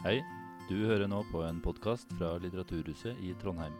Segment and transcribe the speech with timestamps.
[0.00, 0.22] Hei,
[0.64, 3.74] du hører nå på en podkast fra Litteraturhuset i Trondheim.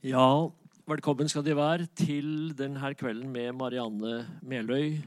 [0.00, 0.48] Ja,
[0.88, 5.04] velkommen skal de være til denne kvelden med Marianne Meløy,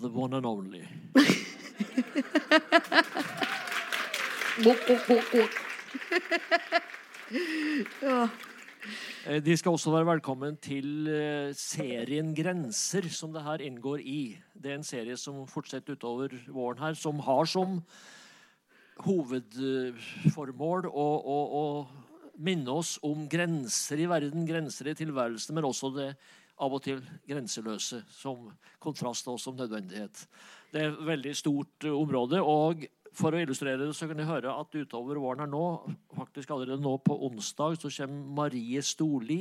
[0.00, 0.80] the one and only.
[7.26, 8.28] Ja.
[9.26, 14.38] Eh, De skal også være velkommen til eh, serien Grenser, som det her inngår i.
[14.54, 17.80] Det er en serie som fortsetter utover våren her, som har som
[19.02, 25.90] hovedformål å, å, å minne oss om grenser i verden, grenser i tilværelsen, men også
[25.96, 26.12] det
[26.62, 28.46] av og til grenseløse, som
[28.80, 30.22] kontrast og som nødvendighet.
[30.72, 32.38] Det er et veldig stort eh, område.
[32.40, 35.64] og for å illustrere det, så kan jeg høre at utover våren her nå,
[36.16, 39.40] faktisk allerede nå på onsdag, så kommer Marie Storli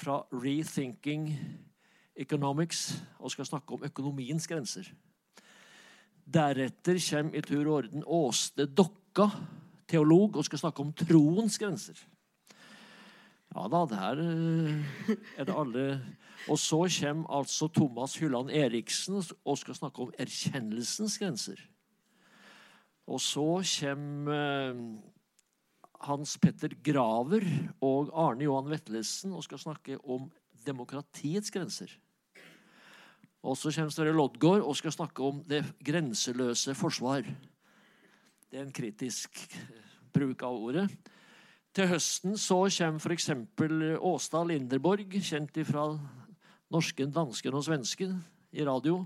[0.00, 1.28] fra Rethinking
[2.20, 4.88] Economics og skal snakke om økonomiens grenser.
[6.24, 9.28] Deretter kommer i tur og orden Åste Dokka,
[9.90, 11.98] teolog, og skal snakke om troens grenser.
[13.50, 15.84] Ja da, det her eh, er det alle
[16.46, 21.58] Og så kommer altså Thomas Hylland Eriksen og skal snakke om erkjennelsens grenser.
[23.10, 24.82] Og så kommer eh,
[26.06, 27.44] Hans Petter Graver
[27.84, 30.30] og Arne Johan Vetlesen og skal snakke om
[30.64, 31.90] demokratiets grenser.
[33.40, 37.24] Og så kommer Sverre Loddgaard og skal snakke om det grenseløse forsvar.
[38.50, 40.86] Det er en kritisk eh, bruk av ordet.
[41.74, 43.30] Til høsten så kommer f.eks.
[44.02, 45.86] Åsta Linderborg, kjent fra
[46.70, 48.16] norsken, dansken og svensken
[48.50, 49.04] i radio.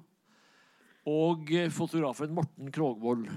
[1.05, 3.28] Og fotografen Morten Krogvold,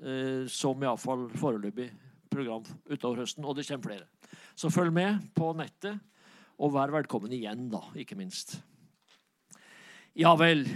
[0.00, 1.90] eh, som iallfall foreløpig
[2.30, 3.44] program utover høsten.
[3.44, 4.06] Og det kommer flere.
[4.54, 5.98] Så følg med på nettet,
[6.60, 8.62] og vær velkommen igjen, da, ikke minst.
[10.18, 10.66] Ja vel.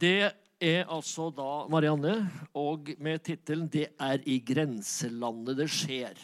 [0.00, 6.18] Det er altså da Marianne, og med tittelen 'Det er i grenselandet det skjer'.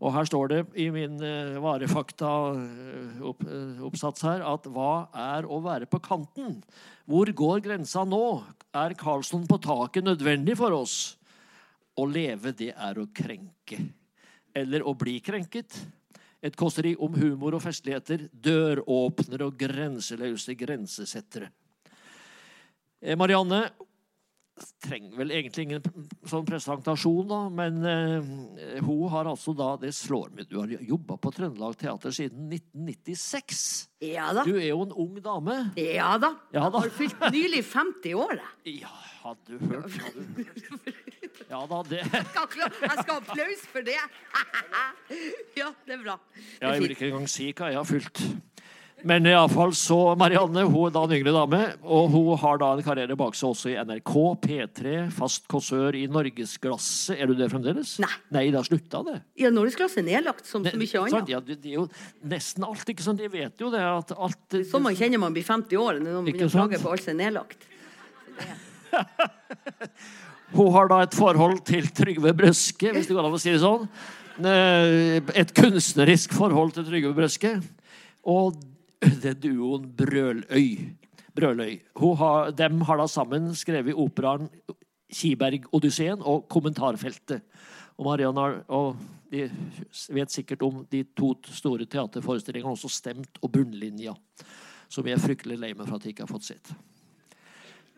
[0.00, 5.98] Og her står det i min uh, varefakta-oppsats her at hva er å være på
[6.02, 6.64] kanten?
[7.06, 8.42] Hvor går grensa nå?
[8.74, 11.16] Er Karlsson på taket nødvendig for oss?
[11.94, 13.78] Å leve, det er å krenke.
[14.54, 15.76] Eller å bli krenket.
[16.44, 21.48] Et kåseri om humor og festligheter, døråpnere og grenseløse grensesettere.
[23.00, 23.62] Eh, Marianne
[24.84, 25.86] trenger vel egentlig ingen
[26.30, 31.16] sånn presentasjon, da, men eh, hun har altså da Det slår meg du har jobba
[31.18, 33.64] på Trøndelag Teater siden 1996.
[34.04, 34.44] Ja da.
[34.46, 35.58] Du er jo en ung dame.
[35.80, 36.34] Ja da.
[36.54, 36.84] Ja da.
[36.84, 38.38] Har fylt nylig 50 år.
[38.64, 38.80] jeg.
[38.84, 38.94] Ja,
[39.24, 39.98] hadde du hørt?
[40.04, 41.10] Hadde du hørt?
[41.50, 44.00] Ja da, det Jeg skal, jeg skal ha applaus for det.
[45.60, 46.18] Ja, det er bra.
[46.34, 48.24] Det er jeg vil ikke engang si hva jeg har fulgt.
[49.04, 52.84] Men iallfall så Marianne hun er da en yngre dame, og hun har da en
[52.86, 54.14] karriere bak seg også i NRK,
[54.46, 57.18] P3, fast kåsør i Norgesglasset.
[57.20, 57.98] Er du det fremdeles?
[58.00, 58.10] Nei.
[58.32, 59.18] Nei, det har slutta, det.
[59.42, 61.34] Ja, Norgesglasset er nedlagt, som så mye annet.
[61.34, 61.86] Ja, det, det er jo
[62.32, 63.20] nesten alt, ikke sant?
[63.20, 66.32] De vet jo det at alt Så man kjenner man blir 50 år når man
[66.32, 67.68] Ikke begynner å klage på alt som er nedlagt.
[70.54, 73.62] Hun har da et forhold til Trygve Brøske, hvis det går an å si det
[73.62, 73.88] sånn.
[74.38, 77.56] Eh, Et kunstnerisk forhold til Trygve Brøske.
[78.22, 78.54] Og
[79.02, 80.94] det duoen Brøløy.
[81.34, 81.80] Brøløy.
[82.20, 84.46] Har, dem har da sammen skrevet operaen
[85.10, 87.42] Kiberg-Odysseen og Kommentarfeltet.
[87.98, 89.02] Og Marianne og
[89.34, 89.48] de
[90.14, 94.14] vet sikkert om de to store teaterforestillingene, også Stemt og Bunnlinja,
[94.86, 96.74] som jeg er fryktelig lei meg for at jeg ikke har fått sett.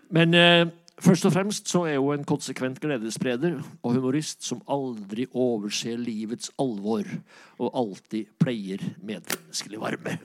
[0.08, 0.64] Men eh,
[1.02, 6.50] først og fremst så er hun en konsekvent gledesspreder og humorist som aldri overser livets
[6.62, 7.04] alvor
[7.58, 10.16] og alltid pleier medmenneskelig varme.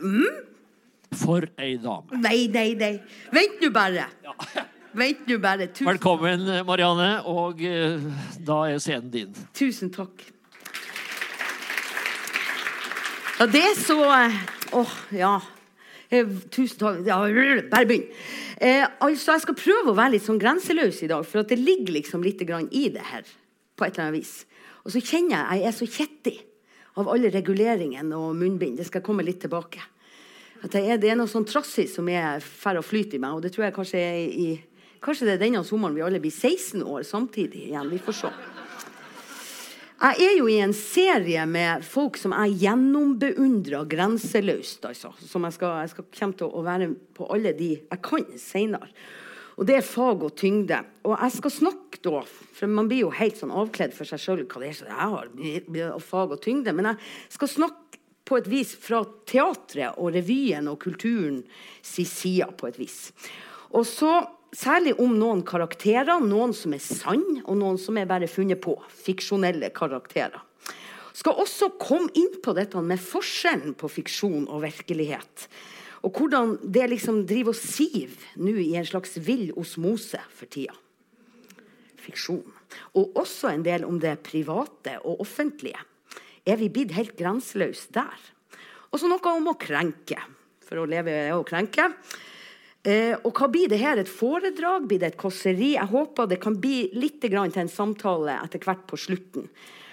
[1.19, 2.21] For ei dame.
[2.23, 2.93] Nei, nei, nei.
[3.35, 4.05] Vent nå bare.
[4.95, 5.67] Vent nå bare.
[5.71, 7.99] Tusen, Velkommen, Marianne, og eh,
[8.47, 9.35] da er scenen din.
[9.55, 10.23] tusen takk.
[13.41, 14.39] Og det er så Åh,
[14.77, 15.33] Åh, ja.
[16.11, 17.01] Eh, Tusen takk.
[17.07, 17.19] Ja,
[17.71, 18.07] bare begynn.
[18.59, 21.59] Eh, altså, jeg skal prøve å være litt sånn grenseløs i dag, for at det
[21.61, 23.23] ligger liksom litt i det her.
[23.75, 24.45] På et eller annet vis.
[24.83, 26.37] Og så kjenner jeg jeg er så kjettig
[26.99, 28.77] av alle reguleringene og munnbind.
[28.77, 29.79] Det skal jeg komme litt tilbake.
[30.61, 33.41] At er, det er noe sånn trassig som er færre å flyte i meg, og
[33.41, 34.49] det tror jeg kanskje er i
[35.01, 37.87] Kanskje det er denne sommeren vi alle blir 16 år samtidig igjen.
[37.89, 38.29] Vi får se.
[40.01, 44.87] Jeg er jo i en serie med folk som jeg gjennombeundrer grenseløst.
[44.89, 45.11] Altså.
[45.21, 48.89] Som jeg skal, jeg skal komme til å være på alle de jeg kan senere.
[49.61, 50.79] Og det er fag og tyngde.
[51.05, 54.43] Og jeg skal snakke da, for man blir jo helt sånn avkledd for seg sjøl
[54.49, 56.73] hva det er som jeg har, fag og tyngde.
[56.73, 61.43] Men jeg skal snakke på et vis fra teatret og revyen og kulturen
[61.85, 63.11] si side, på et vis.
[63.77, 64.15] Og så
[64.55, 68.75] særlig om noen karakterer, noen som er sann, og noen som er bare funnet på.
[69.03, 70.41] Fiksjonelle karakterer.
[71.15, 75.47] Skal også komme inn på dette med forskjellen på fiksjon og virkelighet.
[76.07, 80.73] Og hvordan det liksom driver og siver nå i en slags vill osmose for tida.
[82.01, 82.47] Fiksjon.
[82.97, 85.77] Og også en del om det private og offentlige.
[86.47, 88.29] Er vi blitt helt grenseløse der?
[88.89, 90.17] Og så noe om å krenke.
[90.65, 91.91] For å leve er å krenke.
[92.81, 93.99] Eh, og hva blir det her?
[94.01, 94.87] Et foredrag?
[94.89, 95.75] Blir det et kåseri?
[95.75, 99.45] Jeg håper det kan bli litt til en samtale etter hvert på slutten.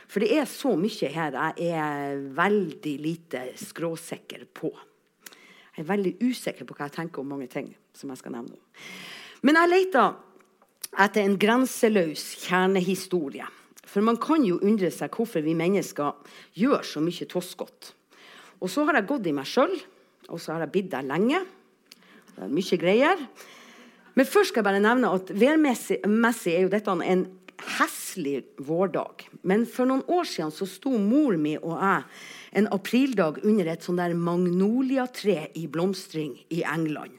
[0.08, 4.72] For det er så mye her jeg er veldig lite skråsikker på.
[5.76, 7.74] Jeg er veldig usikker på hva jeg tenker om mange ting.
[7.98, 8.82] som jeg skal nevne om.
[9.42, 10.14] Men jeg leter
[11.02, 13.46] etter en grenseløs kjernehistorie.
[13.82, 16.14] For man kan jo undre seg hvorfor vi mennesker
[16.54, 17.92] gjør så mye toskott.
[18.62, 19.74] Og så har jeg gått i meg sjøl,
[20.28, 21.40] og så har jeg bidd der lenge.
[22.38, 23.22] Det er mye greier.
[24.14, 27.24] Men først skal jeg bare nevne at værmessig er jo dette en
[27.78, 29.24] heslig vårdag.
[29.42, 32.04] Men for noen år siden så sto mor mi og jeg
[32.62, 37.18] en aprildag under et sånn der magnoliatre i blomstring i England.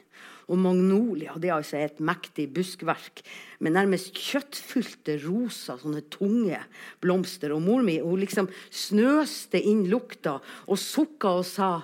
[0.50, 3.20] Og magnolia det er altså et mektig buskverk
[3.60, 6.58] med nærmest kjøttfylte rosa, sånne tunge
[7.04, 7.52] blomster.
[7.52, 11.74] Og mor mi hun liksom snøste inn lukta og sukka og sa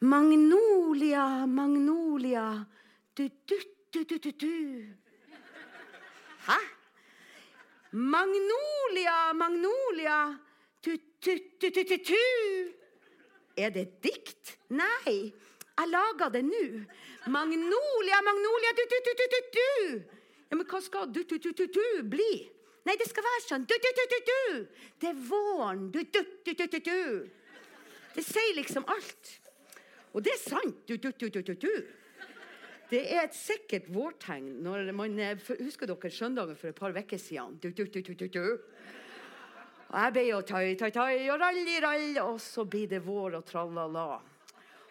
[0.00, 2.66] Magnolia, magnolia,
[3.16, 4.86] du-du-du-du-du.
[6.46, 6.58] Hæ?
[7.90, 10.38] Magnolia, magnolia,
[10.82, 12.14] tu-tu-tu-tu-tu.
[13.56, 14.58] Er det et dikt?
[14.70, 16.62] Nei, jeg laga det nå.
[17.26, 20.04] Magnolia, magnolia, du-du-du-du-du.
[20.50, 22.46] Ja, Men hva skal du-du-du-du bli?
[22.86, 24.62] Nei, det skal være sånn du-du-du-du-du.
[25.00, 25.90] Det er våren.
[25.90, 27.28] Du-du-du-du-du.
[28.14, 29.37] Det sier liksom alt.
[30.18, 30.78] Og det er sant.
[30.88, 31.70] Du-du-du-du-du.
[32.88, 35.18] Det er et sikkert vårtegn når man
[35.60, 37.58] Husker dere søndagen for et par uker siden?
[37.62, 38.46] Du, du, du, du, du, du.
[39.88, 43.38] Og jeg ble jo tai, tai, tai og ralli, rall, og så blir det vår
[43.38, 44.08] og tralala.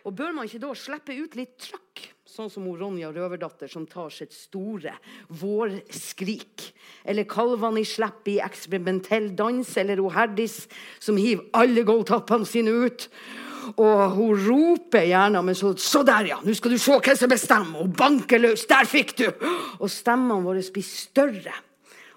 [0.07, 4.13] Og bør man ikke da slippe ut litt trøkk, sånn som Ronja Røverdatter, som tar
[4.13, 4.95] sitt store
[5.41, 6.69] vårskrik?
[7.03, 10.63] Eller kalvene i slipp i eksperimentell dans, eller Herdis
[11.03, 13.09] som hiver alle goldtappene sine ut?
[13.75, 16.39] Og hun roper gjerne, men så Så der, ja!
[16.43, 17.83] Nå skal du se hvem som bestemmer!
[17.83, 18.65] Og banker løs!
[18.69, 19.27] Der fikk du!
[19.79, 21.55] Og stemmene våre blir større.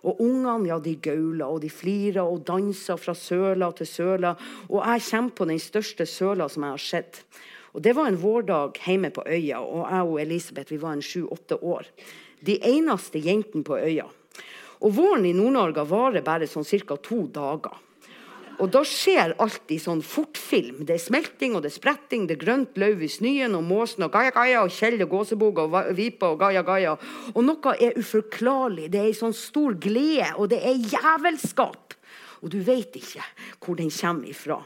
[0.00, 4.35] Og ungene ja, de gauler og de flirer og danser fra søla til søla.
[4.70, 7.25] Og jeg kommer på den største søla som jeg har sett.
[7.75, 11.05] Og Det var en vårdag hjemme på øya, og jeg og Elisabeth vi var en
[11.05, 11.87] sju-åtte år.
[12.41, 14.08] De eneste jentene på øya.
[14.81, 16.97] Og Våren i Nord-Norge varer bare sånn ca.
[16.97, 17.76] to dager.
[18.61, 20.83] Og da skjer alt i sånn fortfilm.
[20.85, 24.05] Det er smelting og det er spretting, det er grønt løv i snøen og måsen
[24.05, 26.97] og gaia gaia og Kjell og gåsebog og vipa og gaia gaia.
[27.33, 28.91] Og noe er uforklarlig.
[28.93, 31.97] Det er ei sånn stor glede, og det er jævelskap.
[32.41, 33.25] Og du vet ikke
[33.61, 34.61] hvor den kommer ifra.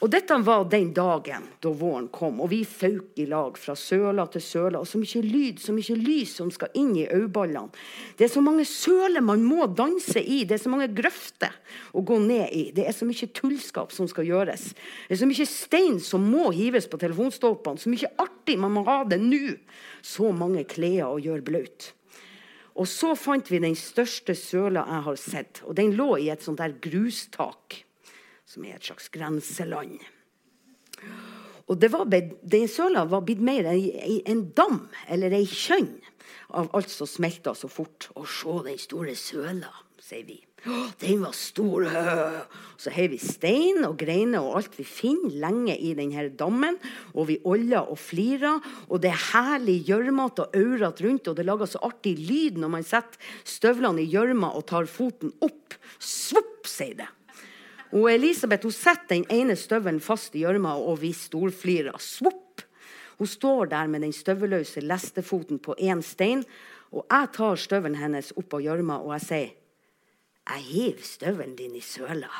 [0.00, 4.24] Og dette var den dagen da våren kom, og vi fauk i lag fra søla
[4.32, 4.80] til søla.
[4.80, 7.68] Og så mye lyd, så mye lys som skal inn i øyeballene.
[8.16, 10.38] Det er så mange søler man må danse i.
[10.48, 11.52] Det er så mange grøfter
[11.92, 12.62] å gå ned i.
[12.72, 14.70] Det er så mye tullskap som skal gjøres.
[15.04, 17.84] Det er så mye stein som må hives på telefonstolpene.
[17.84, 19.58] Så mye artig man må ha det nå.
[20.00, 21.92] Så mange klær å gjøre blaut.
[22.80, 25.64] Og så fant vi den største søla jeg har sett.
[25.68, 27.82] Og den lå i et sånt der grustak
[28.50, 30.00] som er et slags grenseland.
[31.70, 35.92] Og det var, Den søla var blitt mer en dam, eller ei kjønn,
[36.50, 38.10] av alt som smelta så fort.
[38.18, 39.70] Og se den store søla,
[40.02, 40.40] sier vi.
[41.00, 41.86] Den var stor.
[42.76, 46.76] Så har vi stein og greiner og alt vi finner lenge i denne dammen.
[47.14, 51.30] Og vi oller og flirer, og det er herlig gjørmete og aurete rundt.
[51.30, 55.32] Og det lager så artig lyd når man setter støvlene i gjørma og tar foten
[55.38, 55.78] opp.
[56.02, 57.08] Svopp, sier det.
[57.92, 61.98] Og Elisabeth hun setter den ene støvelen fast i gjørma, og vi storflirer.
[61.98, 62.62] Svopp!
[63.18, 66.44] Hun står der med den støvelløse lestefoten på én stein.
[66.90, 69.50] Og jeg tar støvelen hennes opp av gjørma, og jeg sier
[70.50, 72.30] Jeg hiver støvelen din i søla.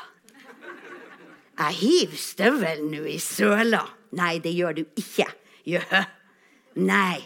[1.59, 3.83] Jeg hiver støvelen nå i søla.
[4.17, 5.27] Nei, det gjør du ikke.
[5.67, 5.83] Jø.
[6.81, 7.21] Nei.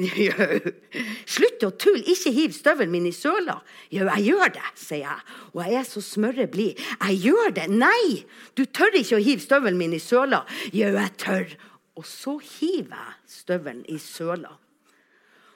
[1.34, 2.02] Slutt å tulle!
[2.08, 3.58] Ikke hiv støvelen min i søla.
[3.92, 5.26] Jo, jeg gjør det, sier jeg.
[5.52, 6.80] Og jeg er så smørre blid.
[7.00, 7.66] Jeg gjør det!
[7.72, 8.22] Nei!
[8.58, 10.42] Du tør ikke å hive støvelen min i søla.
[10.72, 11.54] Jo, jeg tør.
[12.00, 14.56] Og så hiver jeg støvelen i søla.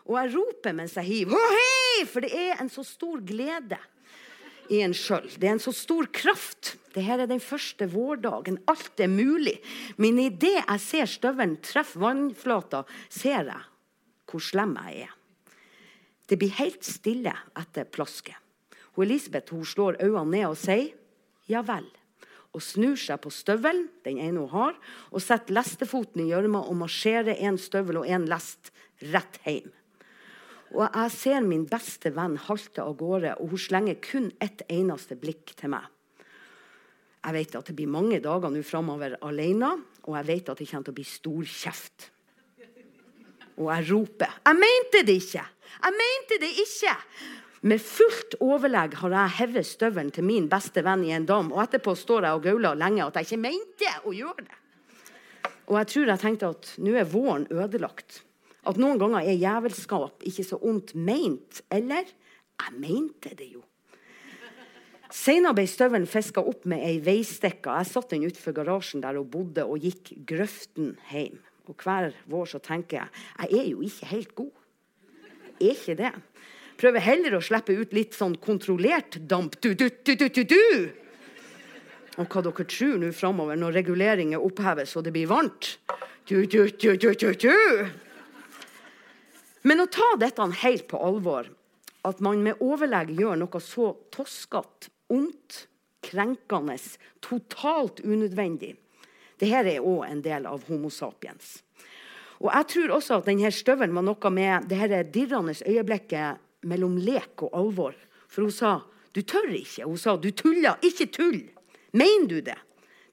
[0.04, 3.78] Og jeg roper mens jeg hiver, «Hoi!» for det er en så stor glede
[4.72, 5.26] i en sjøl.
[5.40, 6.74] Det er en så stor kraft.
[6.92, 8.58] Dette er den første vårdagen.
[8.68, 9.56] Alt er mulig.
[9.96, 13.62] Men idet jeg ser støvelen treffe vannflata, ser jeg
[14.34, 15.12] hvor slem jeg er.
[16.26, 18.34] Det blir helt stille etter plasket.
[18.96, 20.90] Hun Elisabeth hun slår øynene ned og sier
[21.50, 21.86] ja vel.
[22.54, 24.76] Og snur seg på støvelen, den ene hun har,
[25.10, 28.70] og setter lestefoten i gjørma og marsjerer en støvel og en lest
[29.10, 29.72] rett hjem.
[30.74, 35.18] Og jeg ser min beste venn halte av gårde, og hun slenger kun ett eneste
[35.18, 35.86] blikk til meg.
[37.24, 39.70] Jeg vet at det blir mange dager nå framover alene,
[40.06, 42.10] og jeg vet at det kommer til å bli stor kjeft.
[43.58, 45.50] Og jeg roper 'Jeg mente det ikke!'
[45.84, 46.96] Jeg mente det ikke!
[47.64, 51.62] Med fullt overlegg har jeg hevet støvelen til min beste venn i en dam, og
[51.62, 54.58] etterpå står jeg og gauler lenge at jeg ikke mente å gjøre det.
[55.66, 58.22] Og jeg tror jeg tenkte at nå er våren ødelagt.
[58.68, 61.62] At noen ganger er jævelskap ikke så ondt meint.
[61.72, 63.64] Eller jeg mente det jo.
[65.14, 67.78] Senere ble støvelen fiska opp med ei veistikke.
[67.78, 71.38] Jeg satt den utenfor garasjen der hun bodde, og gikk grøften hjem.
[71.70, 74.52] Og hver vår så tenker jeg jeg er jo ikke helt god.
[75.60, 76.12] Er ikke det.
[76.80, 79.56] Prøver heller å slippe ut litt sånn kontrollert damp.
[79.62, 80.64] Du, du, du, du, du, du.
[82.18, 85.76] Og hva dere tror nå framover når reguleringer oppheves og det blir varmt?
[86.26, 87.52] Du, du, du, du, du, du.
[89.64, 91.48] Men å ta dette helt på alvor,
[92.04, 95.64] at man med overlegg gjør noe så toskete, ondt,
[96.04, 96.76] krenkende,
[97.24, 98.74] totalt unødvendig,
[99.44, 101.58] det her er òg en del av Homo sapiens.
[102.40, 106.96] Og jeg tror også at denne støvelen var noe med det her dirrende øyeblikket mellom
[106.96, 107.96] lek og alvor.
[108.28, 108.80] For hun sa
[109.12, 109.84] 'du tør ikke'.
[109.84, 110.80] Hun sa 'du tuller'.
[110.82, 111.50] Ikke tull.
[111.92, 112.58] Mener du det?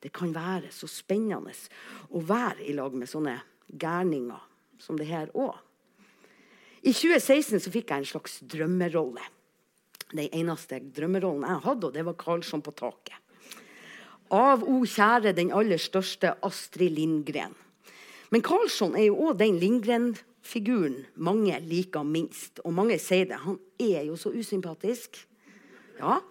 [0.01, 1.53] Det kan være så spennende
[2.09, 4.41] å være i lag med sånne gærninger
[4.79, 5.55] som det her òg.
[6.81, 9.21] I 2016 så fikk jeg en slags drømmerolle.
[10.11, 13.20] Den eneste drømmerollen jeg hadde, og det var Karlsson på taket.
[14.31, 17.55] Av o kjære den aller største Astrid Lindgren.
[18.31, 22.61] Men Karlsson er jo òg den Lindgren-figuren mange liker minst.
[22.63, 23.41] Og mange sier det.
[23.43, 25.19] Han er jo så usympatisk.
[25.99, 26.21] Ja,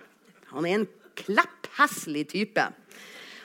[0.54, 0.88] han er en
[1.20, 2.64] kleppheslig type.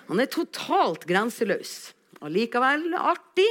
[0.08, 1.92] Han er totalt grenseløs.
[2.24, 3.50] Allikevel artig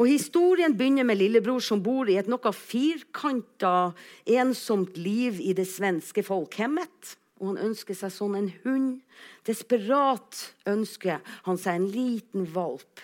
[0.00, 3.92] og Historien begynner med lillebror som bor i et noe firkanta,
[4.24, 7.16] ensomt liv i det svenske folkhemmet.
[7.40, 9.00] Og han ønsker seg sånn en hund.
[9.48, 13.00] Desperat ønsker han seg en liten valp.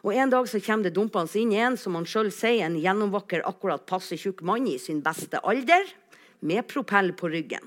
[0.00, 3.44] Og En dag så kommer det dumpende inn en som han sjøl sier en gjennomvakker,
[3.44, 5.84] akkurat passe tjukk mann i sin beste alder,
[6.40, 7.66] med propell på ryggen.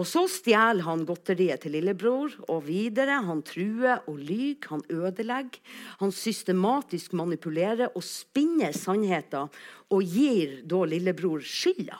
[0.00, 3.18] Og så stjeler han godteriet til lillebror, og videre.
[3.26, 5.60] Han truer og lyver, han ødelegger.
[6.00, 9.50] Han systematisk manipulerer og spinner sannheter
[9.90, 11.98] og gir da lillebror skylda.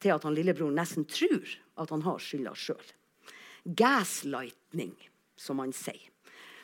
[0.00, 1.44] Til at han lillebror nesten tror
[1.80, 2.82] at han har skylda sjøl.
[3.64, 4.94] Gaslightning,
[5.36, 6.08] som han sier.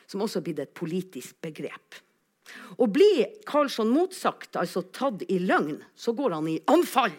[0.07, 1.97] Som også er blitt et politisk begrep.
[2.79, 7.15] Og blir Karlsson motsagt, altså tatt i løgn, så går han i anfall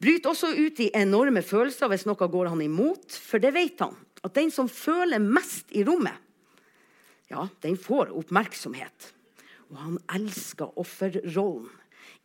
[0.00, 3.12] Bryter også ut i enorme følelser hvis noe går han imot.
[3.12, 3.92] For det vet han,
[4.24, 6.16] at den som føler mest i rommet,
[7.30, 9.10] ja, den får oppmerksomhet.
[9.70, 11.68] Og han elsker offerrollen.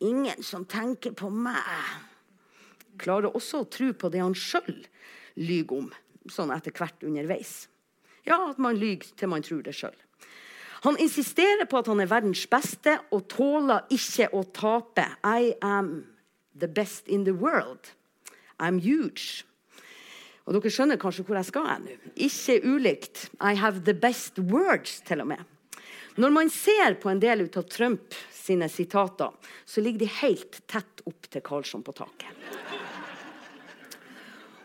[0.01, 2.14] Ingen som tenker på meg.
[3.01, 4.83] Klarer også å tro på det han sjøl
[5.35, 5.89] lyver om,
[6.31, 7.65] sånn etter hvert underveis.
[8.25, 9.95] Ja, at man lyver til man tror det sjøl.
[10.85, 15.05] Han insisterer på at han er verdens beste og tåler ikke å tape.
[15.25, 16.05] I am
[16.53, 17.89] the best in the world.
[18.59, 19.45] I'm huge.
[20.45, 21.95] Og Dere skjønner kanskje hvor jeg skal nå.
[22.21, 23.29] Ikke ulikt.
[23.41, 25.41] I have the best words, til og med.
[26.21, 29.33] Når man ser på en del ut av Trump sine sitater,
[29.65, 32.74] så ligger de helt tett opp til Karlsson på taket.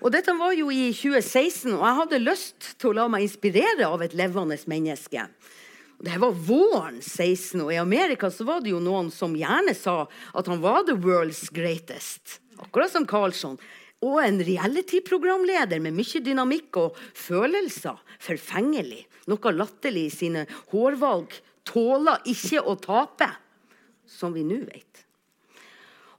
[0.01, 3.85] Og Dette var jo i 2016, og jeg hadde lyst til å la meg inspirere
[3.85, 5.27] av et levende menneske.
[6.01, 10.07] Det var våren 16, og i Amerika så var det jo noen som gjerne sa
[10.09, 12.39] at han var the world's greatest.
[12.57, 13.59] Akkurat som Karlsson.
[14.01, 18.01] Og en reality-programleder med mye dynamikk og følelser.
[18.25, 19.05] Forfengelig.
[19.29, 21.37] Noe latterlig i sine hårvalg.
[21.69, 23.29] Tåler ikke å tape,
[24.09, 25.05] som vi nå vet.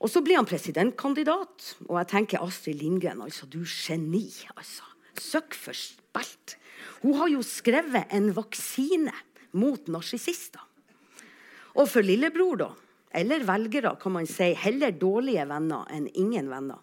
[0.02, 4.26] Og så blir han presidentkandidat, og jeg tenker Astrid Lindgren, altså, du geni.
[4.56, 4.88] altså.
[5.22, 6.56] Søkk for spilt.
[7.04, 9.14] Hun har jo skrevet en vaksine
[9.58, 10.64] mot narsissister.
[11.78, 12.70] Og for lillebror, da,
[13.14, 16.80] eller velgere, kan man si heller dårlige venner enn ingen venner.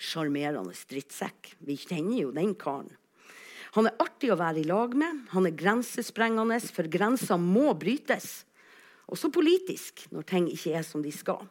[0.00, 1.54] Sjarmerende drittsekk.
[1.64, 2.92] Vi kjenner jo den karen.
[3.76, 8.42] Han er artig å være i lag med, han er grensesprengende, for grenser må brytes.
[9.10, 11.46] Også politisk, når ting ikke er som de skal.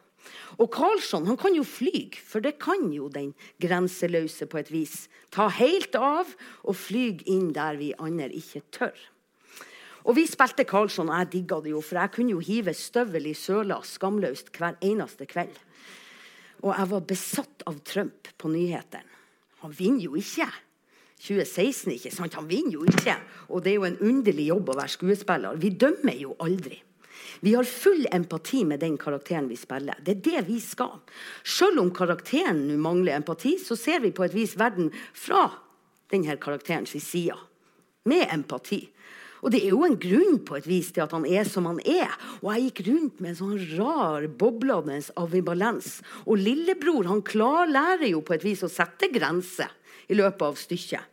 [0.60, 5.06] Og Karlsson han kan jo fly, for det kan jo den grenseløse på et vis.
[5.32, 6.34] Ta helt av
[6.64, 8.96] og fly inn der vi andre ikke tør.
[10.08, 13.28] Og vi spilte Karlsson, og jeg digga det jo, for jeg kunne jo hive støvel
[13.30, 15.54] i søla skamløst hver eneste kveld.
[16.64, 19.18] Og jeg var besatt av Trump på nyhetene.
[19.60, 20.48] Han vinner jo ikke.
[21.20, 22.36] 2016, ikke sant?
[22.38, 23.16] Han vinner jo ikke.
[23.52, 25.58] Og det er jo en underlig jobb å være skuespiller.
[25.60, 26.80] Vi dømmer jo aldri.
[27.40, 29.98] Vi har full empati med den karakteren vi spiller.
[30.04, 31.00] Det er det vi skal.
[31.44, 35.48] Selv om karakteren nå mangler empati, så ser vi på et vis verden fra
[36.10, 37.36] denne karakterens side.
[38.08, 38.86] Med empati.
[39.40, 41.80] Og det er jo en grunn på et vis til at han er som han
[41.88, 42.12] er.
[42.42, 46.00] Og jeg gikk rundt med en sånn rar, boblende ambivalens.
[46.26, 49.72] Og lillebror han klarlærer jo på et vis å sette grenser
[50.10, 51.06] i løpet av stykket.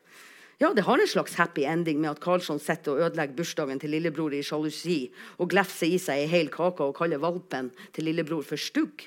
[0.58, 3.92] Ja, det har en slags happy ending med at Karlsson sitter og ødelegger bursdagen til
[3.94, 5.04] lillebror i sjalusi
[5.38, 9.06] og glefser i seg ei hel kake og kaller valpen til lillebror for stugg.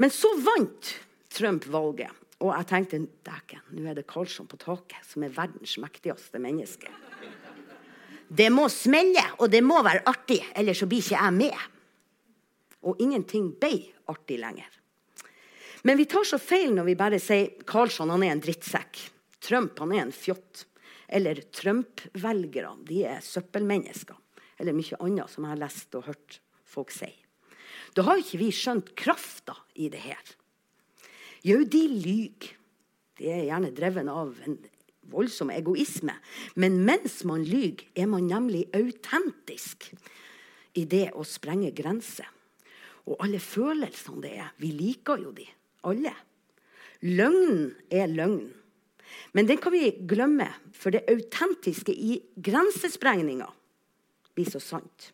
[0.00, 0.94] Men så vant
[1.32, 2.08] Trump valget,
[2.40, 6.88] og jeg tenkte dæken, nå er det Karlsson på taket som er verdens mektigste menneske.
[8.32, 11.64] Det må smelle, og det må være artig, ellers så blir ikke jeg med.
[12.88, 13.76] Og ingenting ble
[14.08, 14.80] artig lenger.
[15.84, 19.10] Men vi tar så feil når vi bare sier Karlsson han er en drittsekk.
[19.42, 20.66] Trump han er en fjott.
[21.12, 24.16] Eller Trump-velgere de er søppelmennesker.
[24.62, 27.10] Eller mye annet som jeg har lest og hørt folk si.
[27.92, 30.34] Da har ikke vi skjønt krafta i det her.
[31.44, 32.52] Jo, de lyver.
[33.18, 34.56] De er gjerne dreven av en
[35.12, 36.14] voldsom egoisme.
[36.54, 39.90] Men mens man lyver, er man nemlig autentisk
[40.78, 42.28] i det å sprenge grenser.
[43.10, 44.52] Og alle følelsene det er.
[44.62, 45.46] Vi liker jo de,
[45.90, 46.14] alle.
[47.02, 48.52] Løgnen er løgn.
[49.32, 53.48] Men den kan vi glemme, for det autentiske i grensesprengninga
[54.36, 55.12] blir så sant.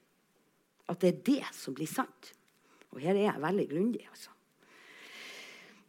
[0.88, 2.32] At det er det som blir sant.
[2.94, 4.34] Og her er jeg veldig grundig, altså.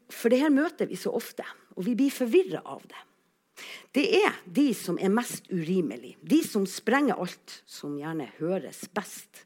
[0.10, 1.46] For det her møter vi så ofte,
[1.78, 3.04] og vi blir forvirra av det.
[3.94, 9.46] Det er de som er mest urimelige, de som sprenger alt, som gjerne høres best.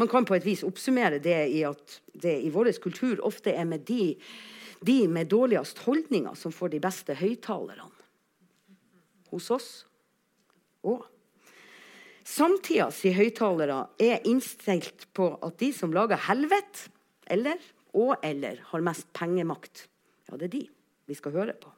[0.00, 3.68] Man kan på et vis oppsummere det i at det i vår kultur ofte er
[3.68, 4.14] med de,
[4.86, 7.90] de med dårligst holdninger som får de beste høyttalerne.
[9.32, 9.70] Hos oss
[10.84, 11.06] òg.
[12.22, 16.90] Samtidas høyttalere er innstilt på at de som lager helvete,
[17.26, 17.58] eller
[17.98, 19.86] og eller har mest pengemakt,
[20.28, 20.62] ja, det er de
[21.10, 21.72] vi skal høre på.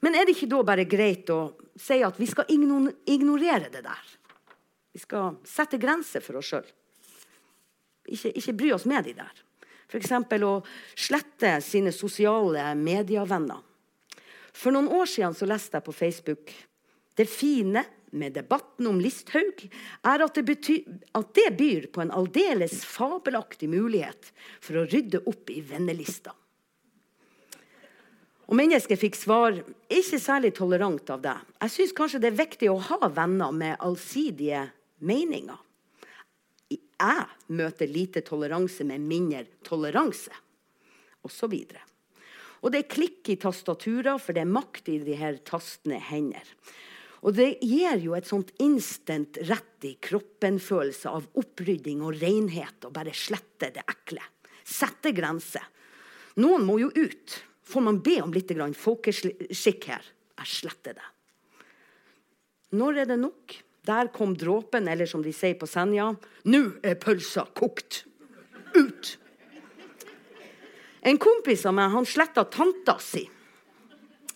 [0.00, 4.06] Men er det ikke da bare greit å si at vi skal ignorere det der?
[4.94, 6.66] Vi skal sette grenser for oss sjøl.
[8.10, 9.42] Ikke, ikke, bry oss med de der.
[9.90, 10.12] F.eks.
[10.46, 10.54] å
[10.94, 13.58] slette sine sosiale medievenner.
[14.54, 16.52] For noen år siden så leste jeg på Facebook
[17.18, 19.64] det fine med debatten om Listhaug
[20.06, 24.30] er at det, betyr, at det byr på en aldeles fabelaktig mulighet
[24.62, 26.34] for å rydde opp i vennelista.
[28.50, 31.36] Og mennesket fikk svar ikke særlig tolerant av det.
[31.60, 34.64] Jeg syns kanskje det er viktig å ha venner med allsidige
[35.06, 35.60] meninger.
[37.00, 40.32] Jeg møter lite toleranse med mindre toleranse,
[41.24, 41.80] Og så videre.
[42.62, 46.44] Og det er klikk i tastaturer, for det er makt i de her tastende hender.
[47.22, 52.92] Og det gir jo et sånt instant rett i kroppen-følelse av opprydding og renhet og
[52.96, 54.24] bare slette det ekle.
[54.64, 55.64] Sette grenser.
[56.40, 60.04] Noen må jo ut får man be om litt folkeskikk her.
[60.40, 61.08] Jeg sletter det.
[62.76, 63.56] Når er det nok?
[63.86, 66.10] Der kom dråpen, eller som de sier på Senja,
[66.44, 68.04] nå er pølsa kokt.
[68.76, 69.16] Ut!
[71.00, 73.24] En kompis av meg han sletta tanta si.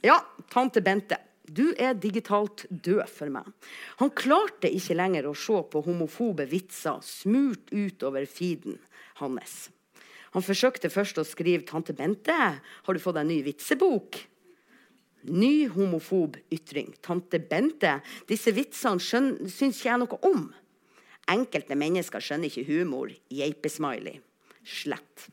[0.05, 0.17] Ja,
[0.53, 1.21] tante Bente.
[1.45, 3.45] Du er digitalt død for meg.
[4.01, 8.79] Han klarte ikke lenger å se på homofobe vitser smurt utover feeden
[9.21, 9.69] hans.
[10.35, 14.25] Han forsøkte først å skrive 'Tante Bente, har du fått en ny vitsebok?'
[15.25, 16.95] Ny homofob ytring.
[17.01, 20.51] 'Tante Bente, disse vitsene syns ikke jeg noe om.'
[21.33, 23.13] Enkelte mennesker skjønner ikke humor.
[23.33, 24.19] Geipesmiley.
[24.65, 25.29] Slett,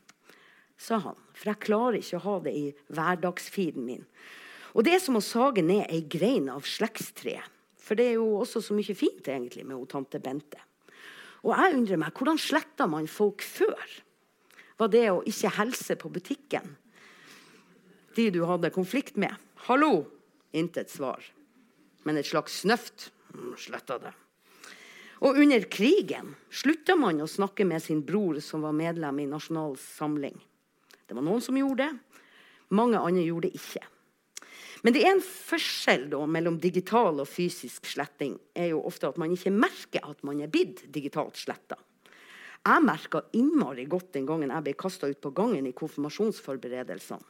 [0.80, 1.18] sa han.
[1.36, 4.06] For jeg klarer ikke å ha det i hverdagsfeeden min.
[4.72, 7.44] Og det er som å sage ned ei grein av slektstreet.
[7.76, 10.60] For det er jo også så mye fint egentlig med tante Bente.
[11.42, 14.00] Og jeg undrer meg, hvordan sletta man folk før?
[14.82, 16.74] var det å ikke helse på butikken.
[18.16, 19.32] De du hadde konflikt med.
[19.66, 20.06] 'Hallo!'
[20.52, 21.22] Intet svar.
[22.02, 23.10] Men et slags snøft.
[23.34, 24.12] Mm, sletta det.
[25.22, 29.76] Og under krigen slutta man å snakke med sin bror som var medlem i Nasjonal
[29.78, 30.34] Samling.
[31.06, 32.22] Det var noen som gjorde det.
[32.74, 33.84] Mange andre gjorde det ikke.
[34.82, 38.34] Men det er en forskjell da, mellom digital og fysisk sletting.
[38.54, 41.78] er jo ofte at man ikke merker at man er blitt digitalt sletta.
[42.66, 47.22] Jeg merka innmari godt den gangen jeg ble kasta ut på gangen i konfirmasjonsforberedelsene.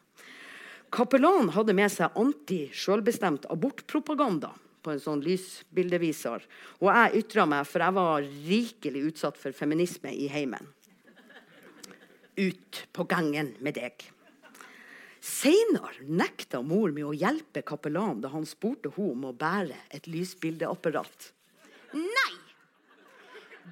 [0.92, 4.50] Kapellanen hadde med seg anti-sjølbestemt abortpropaganda
[4.84, 6.44] på en sånn lysbildeviser.
[6.82, 10.68] Og jeg ytra meg, for jeg var rikelig utsatt for feminisme i heimen.
[12.36, 14.04] Ut på gangen med deg.
[15.22, 20.08] Seinere nekta mor mi å hjelpe kapellan da han spurte henne om å bære et
[20.10, 21.28] lysbildeapparat.
[21.96, 22.32] Nei!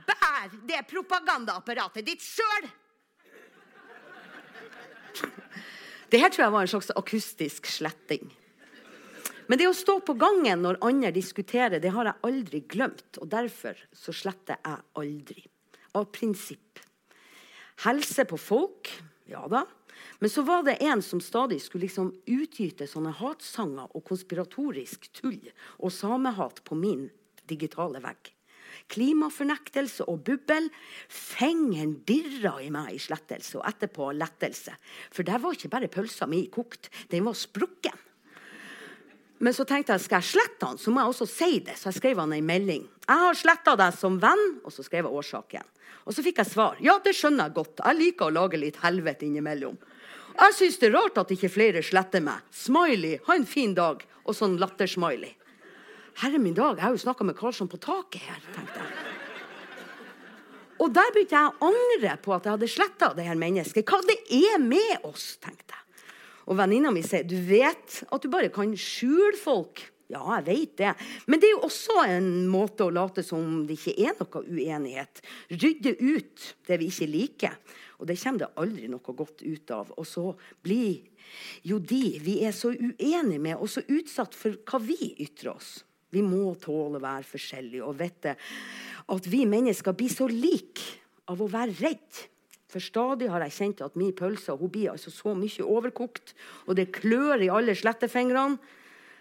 [0.06, 2.70] Bær det propagandaapparatet ditt sjøl!
[6.10, 8.30] Det her tror jeg var en slags akustisk sletting.
[9.50, 13.18] Men det å stå på gangen når andre diskuterer, det har jeg aldri glemt.
[13.18, 15.44] Og derfor så sletter jeg aldri.
[15.98, 16.78] Av prinsipp.
[17.82, 18.90] Helse på folk,
[19.30, 19.64] ja da.
[20.20, 25.40] Men så var det en som stadig skulle liksom utgyte sånne hatsanger og konspiratorisk tull
[25.78, 27.08] og samehat på min
[27.50, 28.30] digitale vegg.
[28.90, 30.68] Klimafornektelse og bubbel.
[31.08, 34.74] Fengeren dirra i meg i slettelse og etterpå lettelse.
[35.14, 38.06] For der var ikke bare pølsa mi kokt, den var sprukken.
[39.40, 41.78] Men så tenkte jeg skal jeg slette han, så må jeg også si det.
[41.80, 42.82] Så jeg skrev han en melding.
[43.06, 45.70] Jeg har sletta deg som venn, og så skrev jeg årsaken.
[46.04, 46.76] Og så fikk jeg svar.
[46.84, 47.80] Ja, det skjønner jeg godt.
[47.80, 49.78] Jeg liker å lage litt helvete innimellom.
[50.36, 52.44] Jeg syns det er rart at ikke flere sletter meg.
[52.52, 54.04] Smiley, ha en fin dag.
[54.28, 55.32] Og sånn lattersmiley.
[56.18, 59.10] Herre min dag, jeg har jo snakka med Karlsson på taket her, tenkte jeg.
[60.80, 63.84] Og der begynte jeg å angre på at jeg hadde sletta det her mennesket.
[63.84, 66.04] Hva det er med oss, tenkte jeg.
[66.50, 69.84] Og venninna mi sier du vet at du bare kan skjule folk.
[70.10, 70.94] Ja, jeg vet det.
[71.30, 75.22] Men det er jo også en måte å late som det ikke er noe uenighet.
[75.52, 77.60] Rydde ut det vi ikke liker.
[78.00, 79.92] Og det kommer det aldri noe godt ut av.
[80.00, 80.32] Og så
[80.64, 81.04] blir
[81.62, 85.76] jo de vi er så uenige med, og så utsatt for hva vi ytrer oss.
[86.10, 88.34] Vi må tåle å være forskjellige og vite
[89.10, 90.98] at vi mennesker blir så like
[91.30, 92.24] av å være redd.
[92.70, 96.34] For stadig har jeg kjent at min pølse hun blir altså så mye overkokt,
[96.70, 98.60] og det klør i alle slettefingrene.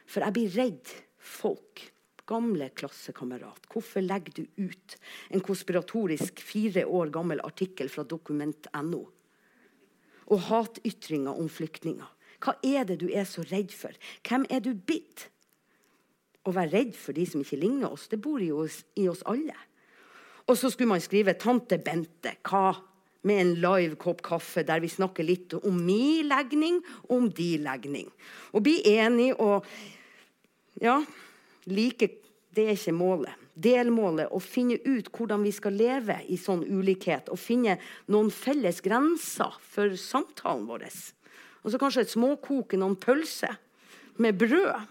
[0.10, 1.86] For jeg blir redd folk.
[2.30, 4.96] Gamle klassekamerat, hvorfor legger du ut
[5.34, 9.00] en konspiratorisk fire år gammel artikkel fra dokument.no?
[10.30, 12.06] Og hatytringer om flyktninger.
[12.40, 13.98] Hva er det du er så redd for?
[14.22, 15.26] Hvem er du blitt?
[16.50, 18.64] Å være redd for de som ikke ligner oss, det bor jo
[18.98, 19.56] i oss alle.
[20.50, 22.40] Og så skulle man skrive 'Tante Bente'.
[22.42, 22.74] Hva
[23.22, 27.66] med en live kopp kaffe der vi snakker litt om min legning og om din
[27.68, 28.08] legning.
[28.54, 29.66] Og bli enige og
[30.82, 31.04] Ja,
[31.66, 32.10] like
[32.56, 33.34] Det er ikke målet.
[33.54, 37.30] Delmålet å finne ut hvordan vi skal leve i sånn ulikhet.
[37.30, 40.88] Og finne noen felles grenser for samtalen vår.
[41.64, 43.60] Og så kanskje et småkoke noen pølser
[44.18, 44.88] med brød.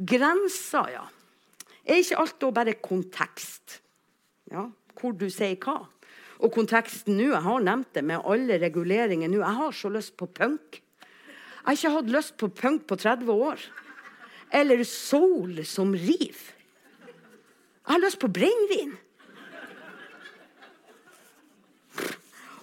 [0.00, 1.06] Grenser, ja.
[1.84, 3.80] Er ikke alt da bare kontekst?
[4.50, 5.82] Ja, hvor du sier hva?
[6.40, 9.42] Og konteksten nå, jeg har nevnt det med alle reguleringer nå.
[9.42, 10.80] Jeg har så lyst på punk.
[10.80, 13.66] Jeg har ikke hatt lyst på punk på 30 år.
[14.56, 16.40] Eller soul som riv.
[17.90, 18.96] Jeg har lyst på brennevin.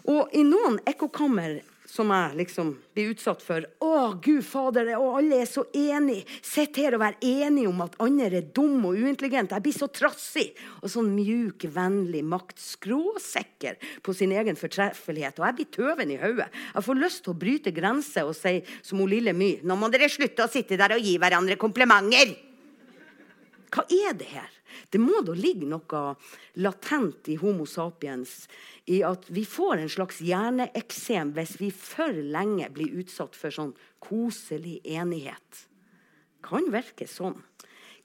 [0.08, 3.66] Og i noen ekkokammer som jeg liksom blir utsatt for.
[3.84, 3.92] Å,
[4.24, 6.26] Gud fader, og alle er så enige.
[6.46, 9.56] Sitt her og vær enige om at andre er dum og uintelligent.
[9.56, 10.50] Jeg blir så trassig
[10.82, 12.58] og sånn mjuk, vennlig makt.
[12.62, 15.40] Skråsikker på sin egen fortreffelighet.
[15.40, 16.50] Og jeg blir tøven i hodet.
[16.74, 19.88] Jeg får lyst til å bryte grenser og si som hun Lille My Nå må
[19.92, 22.36] dere slutte å sitte der og gi hverandre komplimenter.
[23.74, 24.52] Hva er det her?
[24.92, 26.02] Det må da ligge noe
[26.62, 28.46] latent i Homo sapiens
[28.88, 33.74] i at vi får en slags hjerneeksem hvis vi for lenge blir utsatt for sånn
[34.04, 35.68] koselig enighet.
[36.46, 37.40] Kan virke sånn.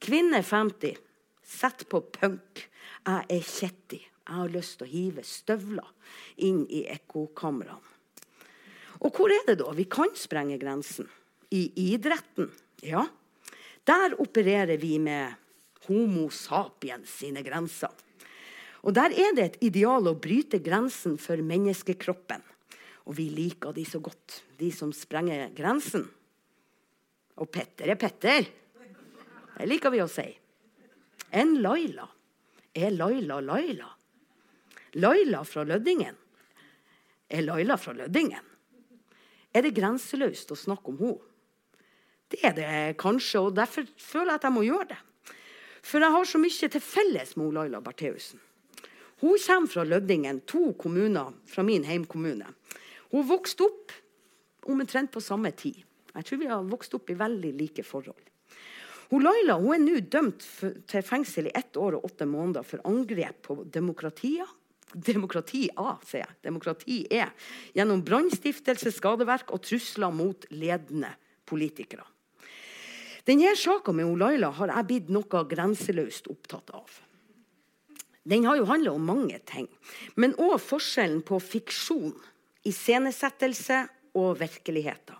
[0.02, 0.98] Kvinne 50.
[1.46, 2.66] Sett på punk.
[3.06, 4.00] Jeg er kjetti.
[4.22, 5.88] Jeg har lyst til å hive støvler
[6.46, 7.90] inn i ekkokamrene.
[9.02, 11.08] Og hvor er det da vi kan sprenge grensen?
[11.50, 12.48] I idretten.
[12.86, 13.02] Ja,
[13.84, 15.34] der opererer vi med
[15.86, 17.92] Homo sapiens sine grenser.
[18.82, 22.42] Og Der er det et ideal å bryte grensen for menneskekroppen.
[23.06, 26.06] Og vi liker de så godt, de som sprenger grensen.
[27.38, 28.46] Og Petter er Petter.
[29.58, 30.26] Det liker vi å si.
[31.32, 32.08] En Laila
[32.74, 33.88] er Laila Laila.
[34.98, 36.18] Laila fra Lødingen
[37.32, 38.50] er Laila fra Lødingen.
[39.52, 41.28] Er det grenseløst å snakke om henne?
[42.32, 42.68] Det er det
[43.00, 45.00] kanskje, og derfor føler jeg at jeg må gjøre det.
[45.82, 48.40] For jeg har så mye til felles med Laila Bertheussen.
[49.22, 52.48] Hun kommer fra Lødingen, to kommuner fra min heimkommune.
[53.12, 53.92] Hun vokste opp
[54.66, 55.78] omtrent på samme tid.
[56.12, 58.18] Jeg tror vi har vokst opp i veldig like forhold.
[59.12, 60.46] Hun Laila hun er nå dømt
[60.88, 64.48] til fengsel i ett år og åtte måneder for angrep på demokratiet,
[64.92, 66.38] demokrati A, sier jeg.
[66.44, 67.26] Demokrati E.
[67.76, 71.12] Gjennom brannstiftelse, skadeverk og trusler mot ledende
[71.48, 72.04] politikere.
[73.24, 76.90] Denne saka med Laila har jeg blitt noe grenseløst opptatt av.
[78.22, 79.68] Den har jo handla om mange ting,
[80.14, 82.14] men òg forskjellen på fiksjon,
[82.66, 83.80] iscenesettelse
[84.18, 85.18] og virkeligheter.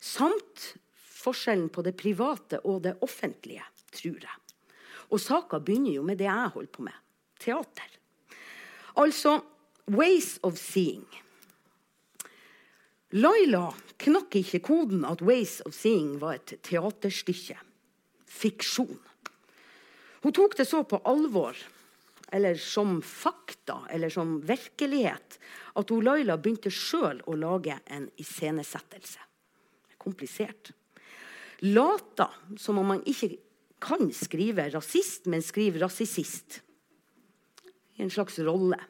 [0.00, 0.70] Samt
[1.24, 4.40] forskjellen på det private og det offentlige, tror jeg.
[5.12, 6.96] Og saka begynner jo med det jeg holder på med
[7.40, 7.98] teater.
[9.00, 9.40] Altså
[9.92, 11.04] Ways of Seeing.
[13.14, 13.68] Laila
[14.02, 17.54] knakk ikke koden at Ways of Seeing var et teaterstykke.
[18.26, 18.98] Fiksjon.
[20.24, 21.54] Hun tok det så på alvor,
[22.34, 25.38] eller som fakta, eller som virkelighet,
[25.78, 29.22] at hun Laila begynte sjøl å lage en iscenesettelse.
[30.00, 30.72] Komplisert.
[31.62, 33.36] Lata som om man ikke
[33.84, 36.62] kan skrive rasist, men skriver rasisist.
[37.94, 38.80] I en slags rolle.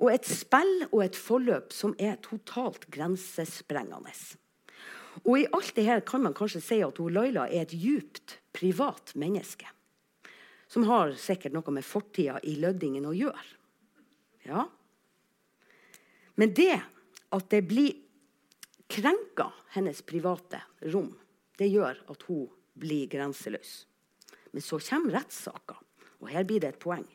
[0.00, 4.14] Og et spill og et forløp som er totalt grensesprengende.
[5.22, 9.14] Og i alt det her kan man kanskje si at Laila er et djupt privat
[9.14, 9.68] menneske.
[10.66, 13.44] Som har sikkert noe med fortida i Lødingen å gjøre.
[14.48, 14.66] Ja.
[16.34, 16.80] Men det
[17.34, 17.94] at det blir
[18.90, 20.60] krenka hennes private
[20.92, 21.12] rom,
[21.58, 23.84] det gjør at hun blir grenseløs.
[24.50, 25.78] Men så kommer rettssaka,
[26.22, 27.06] og her blir det et poeng.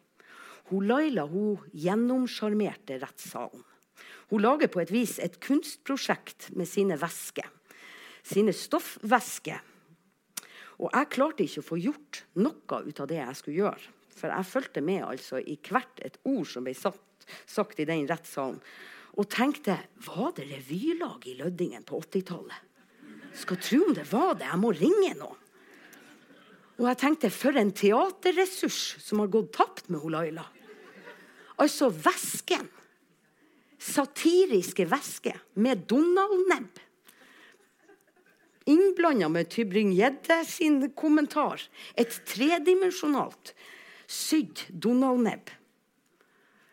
[0.69, 3.63] Hun Laila hun gjennomsjarmerte rettssalen.
[4.29, 7.47] Hun lager på et vis et kunstprosjekt med sine væsker.
[8.21, 9.63] Sine stoffvæsker.
[10.79, 13.95] Og jeg klarte ikke å få gjort noe ut av det jeg skulle gjøre.
[14.19, 18.05] For jeg fulgte med altså, i hvert et ord som ble satt, sagt i den
[18.09, 18.59] rettssalen.
[19.19, 22.67] Og tenkte Var det revylag i Lødingen på 80-tallet?
[23.39, 24.47] Skal tro om det var det.
[24.47, 25.45] Jeg må ringe noen.
[26.79, 30.45] Og jeg tenkte for en teaterressurs som har gått tapt med Laila.
[31.59, 32.69] Altså væsken.
[33.79, 36.79] Satiriske væske med Donald-nebb.
[38.69, 41.61] Innblanda med Tybring-Gjedde sin kommentar.
[41.97, 43.53] Et tredimensjonalt
[44.07, 45.49] sydd Donald-nebb.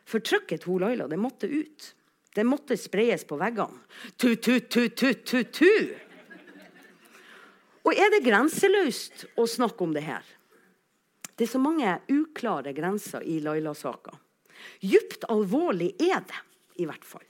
[0.07, 1.93] For trykket hun Laila, det måtte ut.
[2.35, 3.81] Det måtte spreies på veggene.
[4.21, 5.73] Tu-tu-tu-tu-tu-tu!
[7.87, 10.27] Og er det grenseløst å snakke om det her?
[11.37, 14.19] Det er så mange uklare grenser i Laila-saka.
[14.83, 16.43] Djupt alvorlig er det,
[16.83, 17.25] i hvert fall.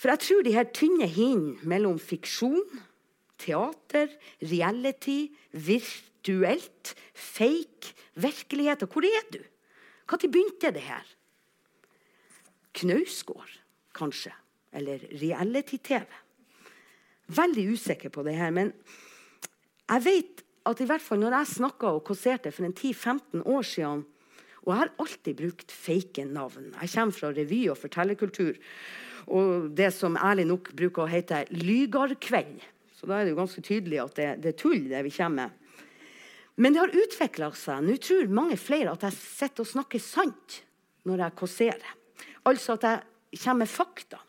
[0.00, 2.62] For jeg tror de her tynne hindene mellom fiksjon,
[3.40, 9.40] teater, reality, virtuelt, fake, virkelighet Hvor er du?
[10.10, 11.06] Når begynte det her?
[12.74, 13.50] Knausgård,
[13.94, 14.32] kanskje?
[14.72, 16.06] Eller reality-TV?
[17.30, 18.50] Veldig usikker på det her.
[18.50, 18.72] Men
[19.90, 23.66] jeg vet at i hvert fall når jeg snakka og kåserte for en 10-15 år
[23.66, 24.04] siden
[24.64, 26.72] og jeg har alltid brukt fake navn.
[26.74, 28.58] Jeg kommer fra revy og fortellerkultur.
[29.32, 32.60] Og det som ærlig nok bruker å hete Lygarkveld.
[32.96, 35.48] Så da er det jo ganske tydelig at det, det er tull, det vi kommer
[35.48, 35.84] med.
[36.60, 37.86] Men det har utvikla seg.
[37.86, 40.58] Nå tror mange flere at jeg sitter og snakker sant
[41.08, 41.94] når jeg kåserer.
[42.48, 44.20] Altså at jeg kommer med fakta.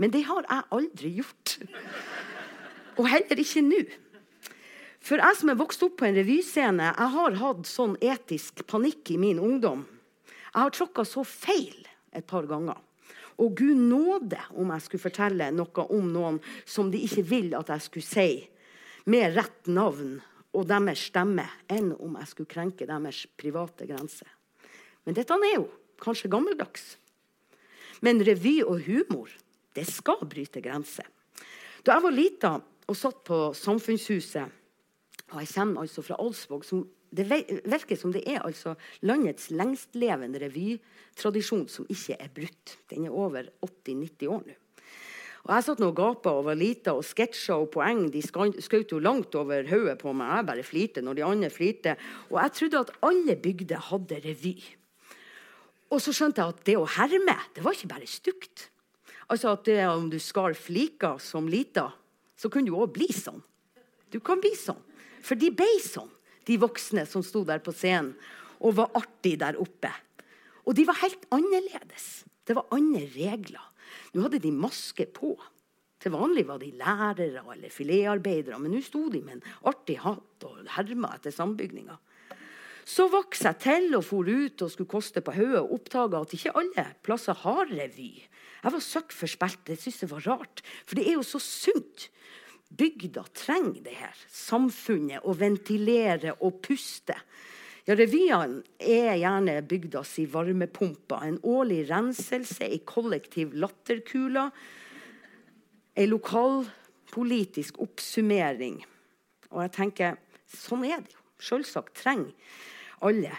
[0.00, 1.58] Men det har jeg aldri gjort.
[2.96, 3.82] Og heller ikke nå.
[5.04, 9.10] For jeg som er vokst opp på en revyscene, jeg har hatt sånn etisk panikk
[9.12, 9.82] i min ungdom.
[10.24, 11.84] Jeg har tråkka så feil
[12.16, 12.78] et par ganger.
[13.36, 17.74] Og Gud nåde om jeg skulle fortelle noe om noen som de ikke vil at
[17.74, 18.28] jeg skulle si,
[19.04, 20.16] med rett navn
[20.54, 24.30] og deres stemme, enn om jeg skulle krenke deres private grenser.
[25.04, 25.68] Men dette er jo
[26.00, 26.94] kanskje gammeldags.
[28.00, 29.28] Men revy og humor,
[29.76, 31.04] det skal bryte grenser.
[31.84, 32.56] Da jeg var lita
[32.88, 34.63] og satt på Samfunnshuset
[35.42, 36.64] jeg kommer altså fra Alsvåg.
[36.66, 42.76] Som, det virker som det er altså landets lengstlevende revytradisjon som ikke er brutt.
[42.90, 44.60] Den er over 80-90 år nå.
[45.44, 48.94] Og Jeg satt nå og gapa og var lita, og sketsjer og poeng de skjøt
[48.94, 50.38] jo langt over hodet på meg.
[50.38, 51.98] Jeg bare flirte når de andre flirte.
[52.30, 54.54] Og jeg trodde at alle bygder hadde revy.
[55.92, 58.70] Og så skjønte jeg at det å herme, det var ikke bare stygt.
[59.28, 61.90] Altså at det, Om du skar fliker som lita,
[62.36, 63.42] så kunne du òg bli sånn.
[64.08, 64.80] Du kan bli sånn.
[65.24, 66.10] For de ble sånn,
[66.44, 68.12] de voksne som sto der på scenen
[68.64, 69.90] og var artig der oppe.
[70.64, 72.24] Og de var helt annerledes.
[72.44, 73.64] Det var andre regler.
[74.14, 75.34] Nå hadde de maske på.
[76.00, 80.44] Til vanlig var de lærere eller filetarbeidere, men nå sto de med en artig hatt
[80.44, 81.96] og herma etter sambygninga.
[82.84, 86.34] Så vokste jeg til og for ut og skulle koste på hodet og oppdaga at
[86.36, 88.10] ikke alle plasser har revy.
[88.64, 90.60] Jeg var søkk for spelt, Jeg syntes det var rart.
[90.84, 92.10] For det er jo så sunt.
[92.74, 94.22] Bygda trenger det her.
[94.30, 95.24] Samfunnet.
[95.24, 97.16] Å ventilere og puste.
[97.84, 101.26] Ja, Revyene er gjerne bygdas varmepumper.
[101.26, 104.48] En årlig renselse, ei kollektiv latterkule.
[105.94, 108.80] Ei lokalpolitisk oppsummering.
[109.52, 110.16] Og jeg tenker,
[110.48, 111.20] sånn er det jo.
[111.44, 112.32] Selvsagt trenger
[113.04, 113.34] alle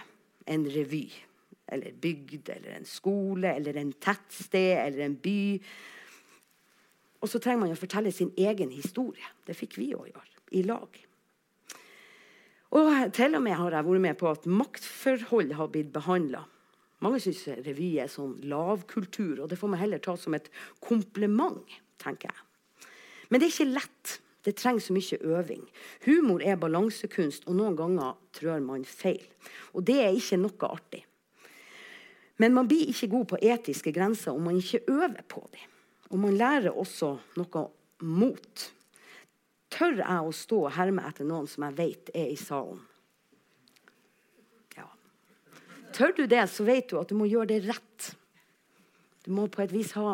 [0.45, 1.07] en revy.
[1.73, 5.39] Eller bygd, eller en skole, eller en tettsted, eller en by.
[7.25, 9.33] Og så trenger man å fortelle sin egen historie.
[9.47, 10.99] Det fikk vi òg gjøre, i lag.
[12.77, 16.43] Og til og med har jeg vært med på at maktforhold har blitt behandla.
[17.01, 20.51] Mange syns revy er sånn lavkultur, og det får man heller ta som et
[20.85, 21.81] kompliment.
[21.97, 22.89] tenker jeg.
[23.29, 24.15] Men det er ikke lett.
[24.45, 25.63] Det trengs så mye øving.
[26.05, 29.23] Humor er balansekunst, og noen ganger trør man feil.
[29.73, 31.01] Og det er ikke noe artig.
[32.37, 35.71] Men man blir ikke god på etiske grenser om man ikke øver på dem.
[36.11, 37.63] Og man lærer også noe
[38.05, 38.65] mot.
[39.73, 42.83] Tør jeg å stå og herme etter noen som jeg vet er i salen?
[44.77, 44.87] Ja.
[45.95, 48.11] Tør du det, så vet du at du må gjøre det rett.
[49.25, 50.13] Du må på et vis ha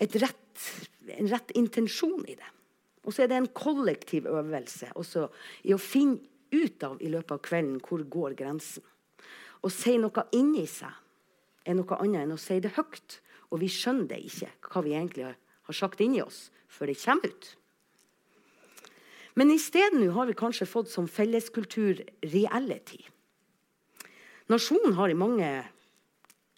[0.00, 0.66] rett,
[1.12, 2.50] en rett intensjon i det.
[3.02, 5.26] Og så er det en kollektiv øvelse også
[5.68, 8.84] i å finne ut av i løpet av kvelden hvor går grensen.
[9.62, 10.90] Å si noe inni seg
[11.66, 13.20] er noe annet enn å si det høyt.
[13.52, 17.28] Og vi skjønner det ikke, hva vi egentlig har sagt inni oss, før det kommer
[17.28, 17.50] ut.
[19.36, 22.00] Men isteden har vi kanskje fått som felleskultur
[22.32, 23.00] reality.
[24.52, 25.48] Nasjonen har i mange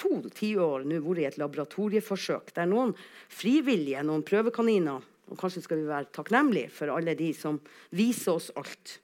[0.01, 2.95] to tiår nå vært i et laboratorieforsøk der noen
[3.31, 7.57] frivillige, noen prøvekaniner Og kanskje skal vi være takknemlige for alle de som
[7.97, 8.99] viser oss alt.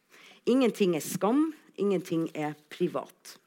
[0.44, 1.46] Ingenting er skam,
[1.80, 3.39] ingenting er privat.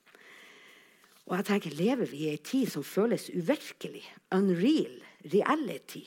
[1.30, 4.04] Og jeg tenker, Lever vi i ei tid som føles uvirkelig?
[4.36, 5.00] Unreal?
[5.32, 6.04] Reality?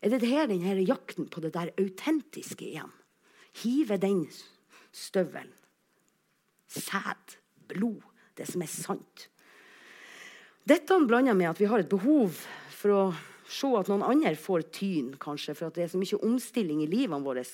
[0.00, 2.92] Er det her denne jakten på det der autentiske igjen?
[3.62, 4.24] hive den
[4.92, 5.52] støvelen.
[6.68, 8.02] Sæd, blod,
[8.36, 9.28] det som er sant.
[10.64, 12.34] Dette blander med at vi har et behov
[12.72, 13.02] for å
[13.44, 16.88] se at noen andre får tyn, kanskje, for at det er så mye omstilling i
[16.90, 17.44] livene våre.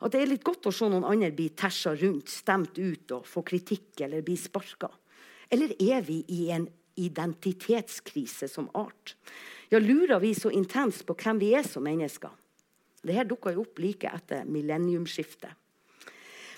[0.00, 3.26] At det er litt godt å se noen andre bli tæsja rundt, stemt ut og
[3.28, 4.88] få kritikk eller bli sparka.
[5.52, 9.16] Eller er vi i en identitetskrise som art?
[9.72, 12.32] Ja, lurer vi så intenst på hvem vi er som mennesker?
[13.02, 15.52] Dette dukka jo opp like etter millenniumsskiftet.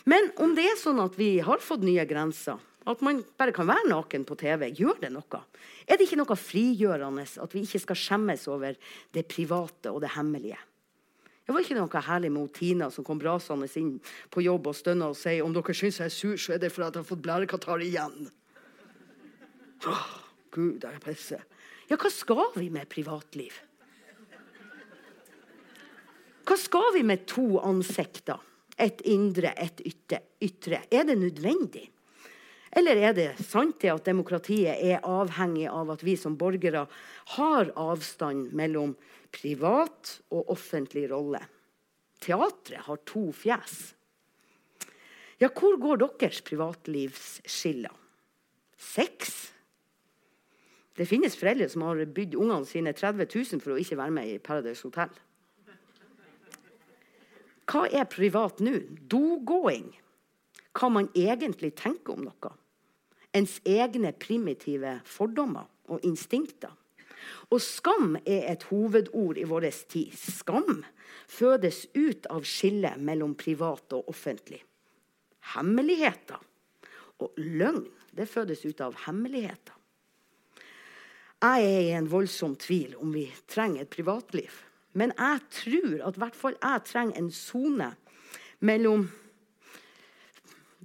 [0.05, 3.67] Men om det er sånn at vi har fått nye grenser, at man bare kan
[3.71, 5.41] være naken på TV, gjør det noe?
[5.89, 8.77] Er det ikke noe frigjørende at vi ikke skal skjemmes over
[9.17, 10.61] det private og det hemmelige?
[11.45, 13.97] Det var ikke noe herlig med Tina som kom brasende inn
[14.33, 16.73] på jobb og stønna og sier om dere syns jeg er sur, så er det
[16.73, 18.29] fordi jeg har fått blærekatarr igjen.
[19.87, 20.11] Åh,
[20.55, 21.45] Gud, jeg pisser.
[21.91, 23.57] Ja, hva skal vi med privatliv?
[26.45, 28.41] Hva skal vi med to ansikter?
[28.81, 30.81] Et indre, et ytre.
[30.91, 31.89] Er det nødvendig?
[32.75, 36.89] Eller er det sant det at demokratiet er avhengig av at vi som borgere
[37.37, 38.97] har avstand mellom
[39.35, 41.41] privat og offentlig rolle?
[42.25, 43.93] Teatret har to fjes.
[45.39, 47.95] Ja, hvor går deres privatlivsskiller?
[48.79, 49.53] Sex?
[50.95, 54.31] Det finnes foreldre som har bydd ungene sine 30 000 for å ikke være med
[54.31, 55.11] i Paradise Hotel.
[57.65, 58.77] Hva er privat nå?
[59.11, 59.89] Dogåing.
[60.75, 62.53] Hva man egentlig tenker om noe.
[63.35, 66.71] Ens egne primitive fordommer og instinkter.
[67.51, 70.13] Og skam er et hovedord i vår tid.
[70.15, 70.85] Skam
[71.27, 74.61] fødes ut av skillet mellom privat og offentlig.
[75.55, 76.41] Hemmeligheter
[77.25, 79.75] og løgn det fødes ut av hemmeligheter.
[81.45, 84.53] Jeg er i en voldsom tvil om vi trenger et privatliv.
[84.97, 87.91] Men jeg tror at hvert fall jeg trenger en sone
[88.65, 89.05] mellom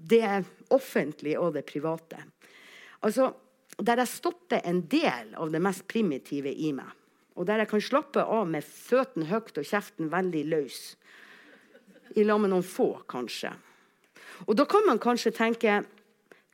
[0.10, 0.44] det
[0.74, 2.24] offentlige og det private.
[3.02, 3.34] Altså,
[3.80, 6.90] Der jeg stopper en del av det mest primitive i meg.
[7.40, 10.98] Og der jeg kan slappe av med føttene høyt og kjeften veldig løs.
[12.20, 13.54] I lag med noen få, kanskje.
[14.48, 15.78] Og da kan man kanskje tenke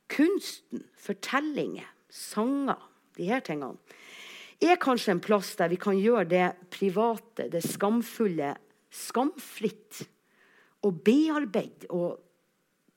[0.06, 2.78] kunsten, fortellinger, sanger,
[3.16, 3.76] de her tingene
[4.60, 8.54] er kanskje en plass der vi kan gjøre det private, det skamfulle,
[8.88, 10.04] skamfritt.
[10.86, 12.22] Og bearbeide og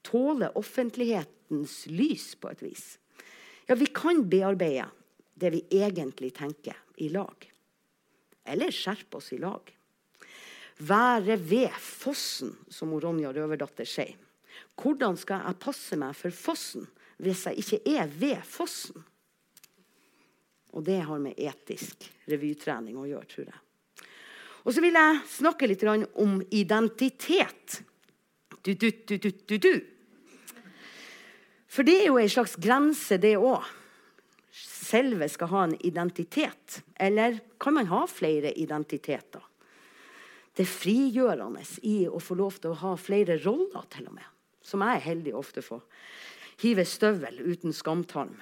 [0.06, 2.86] tåle offentlighetens lys på et vis.
[3.68, 4.90] Ja, vi kan bearbeide
[5.40, 7.46] det vi egentlig tenker, i lag.
[8.44, 9.70] Eller skjerpe oss i lag.
[10.84, 14.18] Være ved fossen, som Ronja Røverdatter sier.
[14.80, 16.88] Hvordan skal jeg passe meg for fossen
[17.20, 19.00] hvis jeg ikke er ved fossen?
[20.78, 23.62] Og det har med etisk revytrening å gjøre, tror jeg.
[24.68, 27.80] Og så vil jeg snakke litt om identitet.
[28.62, 29.74] Du, du, du, du, du, du.
[31.70, 33.66] For det er jo en slags grense, det òg.
[34.90, 36.82] Selve skal ha en identitet.
[36.98, 39.46] Eller kan man ha flere identiteter?
[40.54, 44.28] Det er frigjørende i å få lov til å ha flere roller, til og med.
[44.66, 45.86] Som jeg er heldig ofte får.
[46.60, 48.36] Hive støvel uten skamtarm.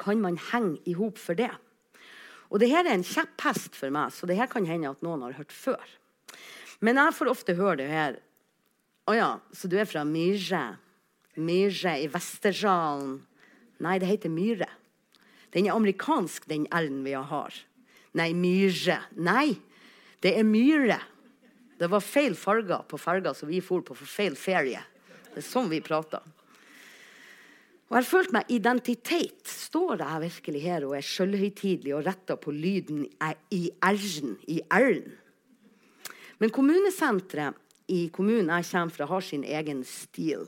[0.00, 1.52] Kan man henge i hop for det?
[2.52, 5.24] Og det her er en kjepphest for meg, så det her kan hende at noen
[5.26, 5.82] har hørt før.
[6.84, 8.18] Men jeg får ofte høre det her.
[9.10, 10.64] Å ja, så du er fra Myre?
[11.34, 13.18] Myre i Vestersalen?
[13.82, 14.68] Nei, det heter Myre.
[15.54, 17.58] Den er amerikansk, den L-en vi har.
[18.18, 19.00] Nei, Myre.
[19.18, 19.56] Nei,
[20.22, 21.00] det er Myre.
[21.78, 24.82] Det var feil farger på ferga, som vi for på for feil ferie.
[25.34, 26.22] Det er sånn vi prater.
[27.94, 29.46] Og jeg har følt meg identitet.
[29.46, 33.04] Står jeg virkelig her og er sjølhøytidelig og retta på lyden
[33.54, 35.12] i r-en, i r-en?
[36.42, 37.54] Men kommunesenteret
[37.86, 40.42] i kommunen jeg kommer fra, har sin egen stil.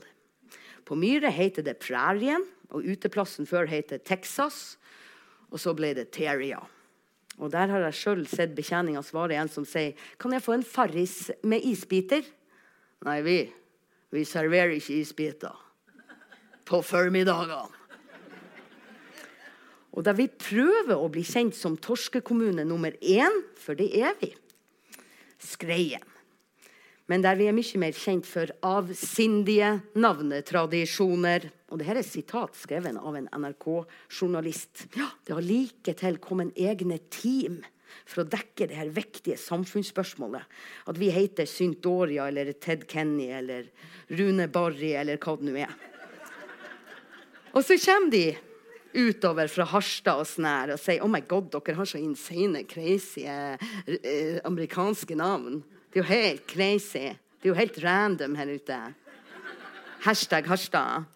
[0.83, 4.75] På Myre heter det Prærien, og uteplassen før heter Texas.
[5.47, 6.59] Og så ble det Teria.
[7.37, 10.67] Og Der har jeg sjøl sett betjeninga svare en som sier Kan jeg få en
[10.67, 12.27] Farris med isbiter?
[13.07, 13.37] Nei, vi,
[14.11, 15.63] vi serverer ikke isbiter
[16.67, 17.65] på formidagene.
[19.97, 24.29] Og da vi prøver å bli kjent som torskekommune nummer én, for det er vi,
[25.41, 26.03] Skreien.
[27.07, 31.47] Men der vi er mye mer kjent for avsindige navnetradisjoner.
[31.71, 34.89] Og dette er sitat skrevet av en NRK-journalist.
[34.97, 37.61] Ja, det har like til kommet egne team
[38.03, 40.43] for å dekke det her viktige samfunnsspørsmålet.
[40.91, 43.71] At vi heter Syntoria eller Ted Kenny eller
[44.11, 45.86] Rune Barry eller hva det nå er.
[47.53, 48.25] Og så kommer de
[48.97, 53.25] utover fra Harstad og sånn og sier oh my god, dere har så insane, crazy
[53.27, 55.61] eh, amerikanske navn.
[55.91, 57.07] Det er jo helt crazy.
[57.37, 58.79] Det er jo helt random her ute.
[60.05, 61.07] Hashtag Harstad.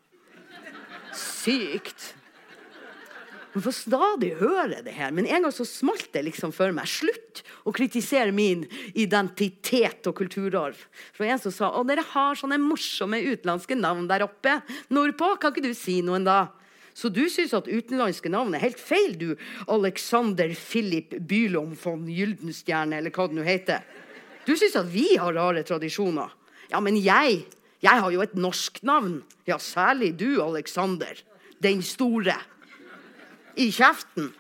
[1.18, 2.14] Sykt.
[3.52, 6.88] Man får stadig høre det her, men en gang så smalt det liksom for meg.
[6.88, 8.64] Slutt å kritisere min
[8.96, 10.78] identitet og kulturarv.
[11.12, 14.62] For en som sa å dere har sånne morsomme utenlandske navn der oppe
[14.94, 15.34] nordpå.
[15.42, 16.46] Kan ikke du si noen, da?
[16.96, 19.36] Så du syns at utenlandske navn er helt feil, du
[19.72, 23.84] Alexander Philip Bylom von Gyldenstjerne, eller hva det nå heter.
[24.48, 26.32] Du syns at vi har rare tradisjoner.
[26.72, 27.44] Ja, men jeg,
[27.84, 29.20] jeg har jo et norsk navn.
[29.48, 31.20] Ja, særlig du, Alexander.
[31.64, 32.38] Den store
[33.56, 34.32] i kjeften.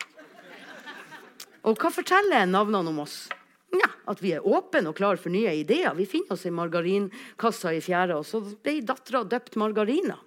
[1.68, 3.28] Og hva forteller navnene om oss?
[3.72, 5.93] Ja, at vi er åpne og klare for nye ideer.
[5.95, 10.18] Vi finner oss i margarinkassa i fjæra, og så ble dattera døpt Margarina.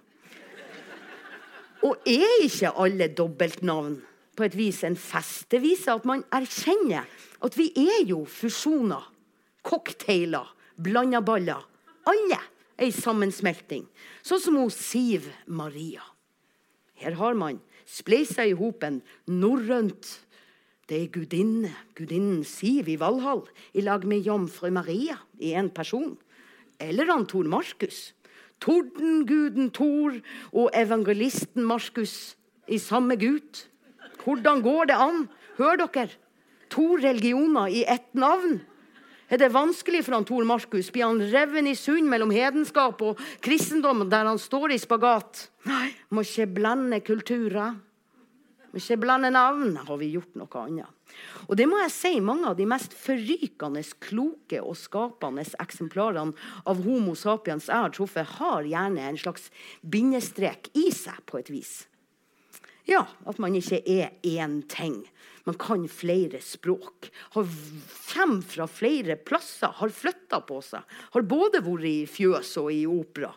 [1.85, 3.99] Og er ikke alle dobbeltnavn
[4.35, 5.45] på et vis en fest?
[5.51, 7.05] Det viser at man erkjenner
[7.45, 9.03] at vi er jo fusjoner,
[9.65, 10.49] cocktailer,
[10.81, 11.61] blanda baller.
[12.09, 12.39] Alle
[12.81, 13.85] ei sammensmelting.
[14.25, 16.03] Sånn som hos Siv Maria.
[16.99, 20.21] Her har man spleisa i hop en norrønt
[20.85, 23.41] Det er gudinne, gudinnen Siv i Valhall,
[23.73, 26.11] i lag med jomfru Maria i en person.
[26.77, 28.13] Eller han Tor Markus.
[28.61, 30.13] Tordenguden Tor
[30.53, 32.35] og evangelisten Markus
[32.69, 33.65] i samme gud.
[34.21, 35.25] Hvordan går det an?
[35.57, 36.13] Hør dere.
[36.69, 38.61] To religioner i ett navn.
[39.25, 40.91] Er det vanskelig for han Tor Markus?
[40.93, 45.47] Blir han reven i sund mellom hedenskap og kristendom, der han står i spagat?
[45.65, 47.73] Nei, må ikke blande kulturer.
[48.69, 49.73] Må ikke blande navn.
[49.87, 50.91] Har vi gjort noe annet?
[51.47, 56.35] Og det må jeg si, mange av de mest forrykende, kloke og skapende eksemplarene
[56.67, 59.49] av Homo sapiens jeg har truffet, har gjerne en slags
[59.81, 61.85] bindestrek i seg, på et vis.
[62.89, 65.01] Ja, at man ikke er én ting.
[65.45, 67.09] Man kan flere språk.
[67.35, 67.47] Har
[68.15, 69.73] Kommer fra flere plasser.
[69.73, 70.85] Har flytta på seg.
[71.13, 73.33] Har både vært i fjøs og i opera.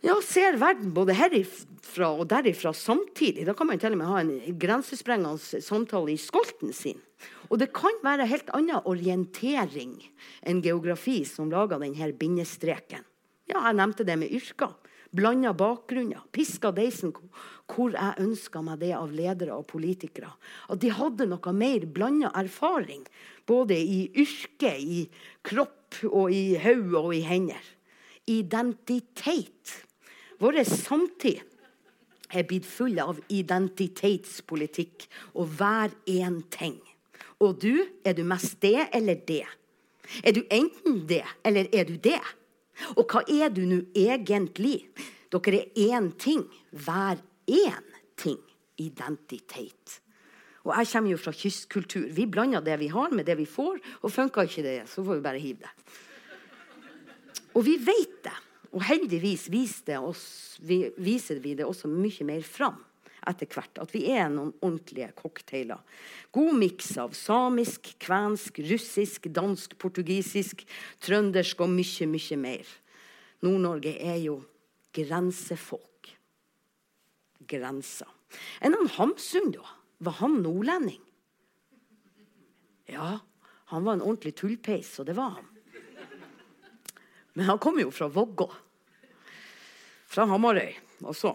[0.00, 3.46] Ja, ser verden både herifra og derifra samtidig.
[3.48, 7.00] Da kan man til og med ha en grensesprengende samtale i skolten sin.
[7.50, 9.96] Og det kan være helt annen orientering
[10.46, 13.02] enn geografi som lager denne bindestreken.
[13.48, 14.76] Ja, jeg nevnte det med yrker.
[15.10, 16.20] Blanda bakgrunner.
[16.32, 17.14] Piska deisen
[17.68, 20.30] hvor jeg ønska meg det av ledere og politikere.
[20.68, 23.04] At de hadde noe mer blanda erfaring.
[23.48, 25.06] Både i yrke, i
[25.46, 27.62] kropp og i hode og i hender.
[28.28, 29.78] Identitet.
[30.38, 31.40] Vår samtid
[32.28, 36.76] er blitt full av identitetspolitikk og hver én ting.
[37.40, 39.46] Og du, er du mest det eller det?
[40.24, 42.20] Er du enten det eller er du det?
[42.96, 44.88] Og hva er du nå egentlig?
[45.32, 46.44] Dere er én ting.
[46.70, 48.38] Hver én ting.
[48.78, 50.00] Identitet.
[50.64, 52.06] Og jeg kommer jo fra kystkultur.
[52.14, 53.80] Vi blander det vi har, med det vi får.
[54.02, 55.72] Og funker ikke det, så får vi bare hive det.
[57.56, 58.36] Og vi vet det,
[58.72, 59.48] Og heldigvis
[59.96, 62.76] oss, vi, viser vi det også mye mer fram
[63.26, 63.80] etter hvert.
[63.82, 65.80] At vi er noen ordentlige cocktailer.
[66.34, 70.64] God miks av samisk, kvensk, russisk, dansk, portugisisk,
[71.04, 72.76] trøndersk og mye, mye mer.
[73.46, 74.38] Nord-Norge er jo
[74.94, 76.14] grensefolk.
[77.48, 78.08] Grensa.
[78.60, 79.64] Enn han Hamsun, da?
[80.04, 81.00] Var han nordlending?
[82.88, 83.18] Ja,
[83.72, 85.48] han var en ordentlig tullpeis, og det var han.
[87.36, 88.48] Men han kom jo fra Vågå.
[90.08, 90.72] Fra Hamarøy
[91.04, 91.34] også.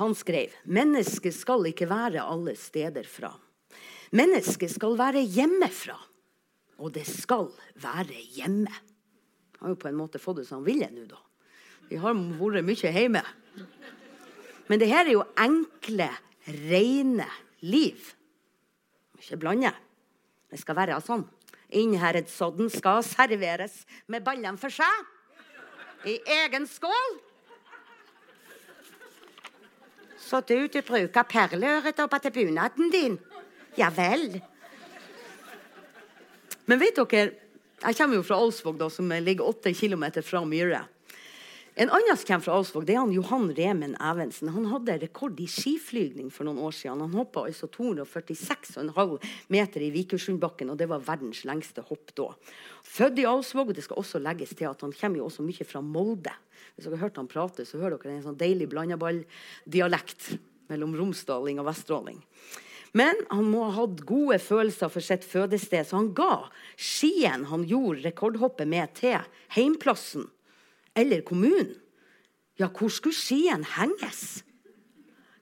[0.00, 3.34] Han skrev mennesket skal ikke være alle steder fra.
[4.16, 5.96] Mennesket skal være hjemmefra.
[6.80, 7.50] Og det skal
[7.82, 8.72] være hjemme.
[9.60, 11.20] Han har jo på en måte fått det som han ville nå, da.
[11.90, 13.22] Vi har vært mye hjemme.
[14.70, 16.08] Men det her er jo enkle,
[16.70, 17.26] rene
[17.66, 18.12] liv.
[19.20, 19.74] Ikke blande.
[20.48, 21.26] Det skal være sånn.
[21.76, 27.18] Innherredsodden skal serveres med ballene for seg i egen skål.
[30.30, 33.16] Så du, du bruker perleøredobber til bunaden din?
[33.78, 34.36] Ja vel.
[36.70, 37.32] Men vet dere,
[37.80, 40.84] jeg kommer jo fra Alsvåg, som ligger åtte kilometer fra Myhre.
[41.80, 44.50] En annen som kommer fra Alsvåg, det er han Johan Remen Evensen.
[44.52, 47.00] Han hadde rekord i skiflygning for noen år siden.
[47.00, 49.14] Han hoppa altså 246,5
[49.48, 52.26] meter i Vikersundbakken, og det var verdens lengste hopp da.
[52.84, 55.64] Født i Alsvåg, og det skal også legges til at han kommer jo også mye
[55.64, 56.34] fra Molde.
[56.74, 60.34] Hvis dere har hørt han prate, så hører dere en sånn deilig blandaball-dialekt
[60.68, 62.18] mellom romsdaling og vestråling.
[62.92, 66.42] Men han må ha hatt gode følelser for sitt fødested, så han ga
[66.76, 69.16] skien han gjorde rekordhoppet med, til
[69.56, 70.28] heimplassen
[70.94, 71.74] eller kommunen.
[72.60, 74.42] Ja, hvor skulle skien henges?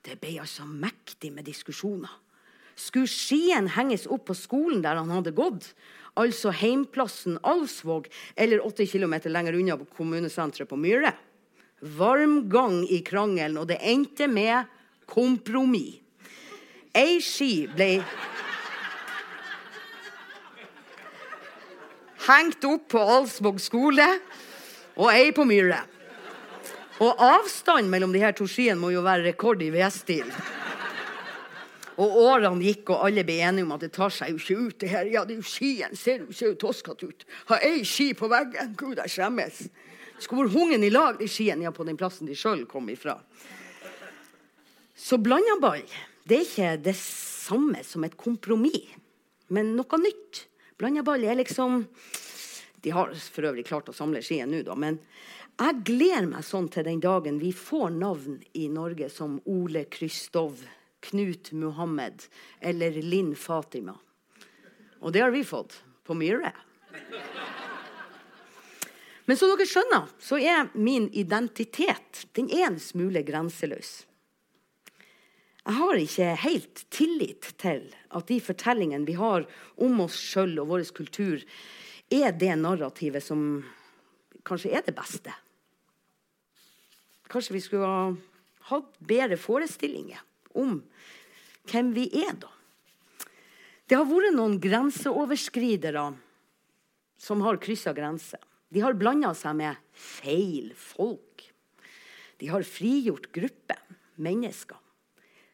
[0.07, 2.13] Det ble altså mektig med diskusjoner.
[2.79, 5.73] Skulle skien henges opp på skolen der han hadde gått,
[6.19, 8.07] altså heimplassen Alsvåg,
[8.39, 11.13] eller 80 km lenger unna kommunesenteret på Myre?
[11.99, 14.71] Varm gang i krangelen, og det endte med
[15.11, 15.99] kompromiss.
[16.97, 17.99] Ei ski ble
[22.29, 24.07] hengt opp på Alsvåg skole
[24.99, 25.81] og ei på Myhre.
[26.99, 30.27] Og avstanden mellom de her to skiene må jo være rekord i V-stil.
[31.99, 34.81] Og årene gikk, og alle ble enige om at det tar seg jo ikke ut.
[34.81, 35.07] det her.
[35.11, 37.25] Ja, det er jo skien ser jo ikke toskete ut.
[37.51, 38.75] Har ei ski på veggen.
[38.79, 39.65] Gud, jeg skjemmes.
[40.19, 43.17] Skulle vært hungen i lag, de skiene, ja, på den plassen de sjøl kom ifra.
[44.99, 45.87] Så blanda ball
[46.29, 48.91] det er ikke det samme som et kompromiss,
[49.49, 50.43] men noe nytt.
[50.77, 51.87] Blanda ball er liksom
[52.83, 54.77] de har for øvrig klart å samle skien nå, da.
[54.79, 55.01] Men
[55.59, 60.63] jeg gleder meg sånn til den dagen vi får navn i Norge som Ole Krystov,
[61.09, 62.25] Knut Muhammed
[62.61, 63.97] eller Linn Fatima.
[65.03, 66.53] Og det har vi fått på Myhre.
[69.29, 73.91] Men som dere skjønner, så er min identitet den er en smule grenseløs.
[75.69, 79.45] Jeg har ikke helt tillit til at de fortellingene vi har
[79.77, 81.43] om oss sjøl og vår kultur,
[82.11, 83.61] er det narrativet som
[84.47, 85.35] kanskje er det beste.
[87.29, 88.05] Kanskje vi skulle ha
[88.71, 90.23] hatt bedre forestillinger
[90.57, 90.79] om
[91.69, 92.51] hvem vi er, da.
[93.89, 96.05] Det har vært noen grenseoverskridere
[97.21, 98.41] som har kryssa grenser.
[98.69, 101.45] De har blanda seg med feil folk.
[102.39, 103.81] De har frigjort grupper,
[104.21, 104.77] mennesker.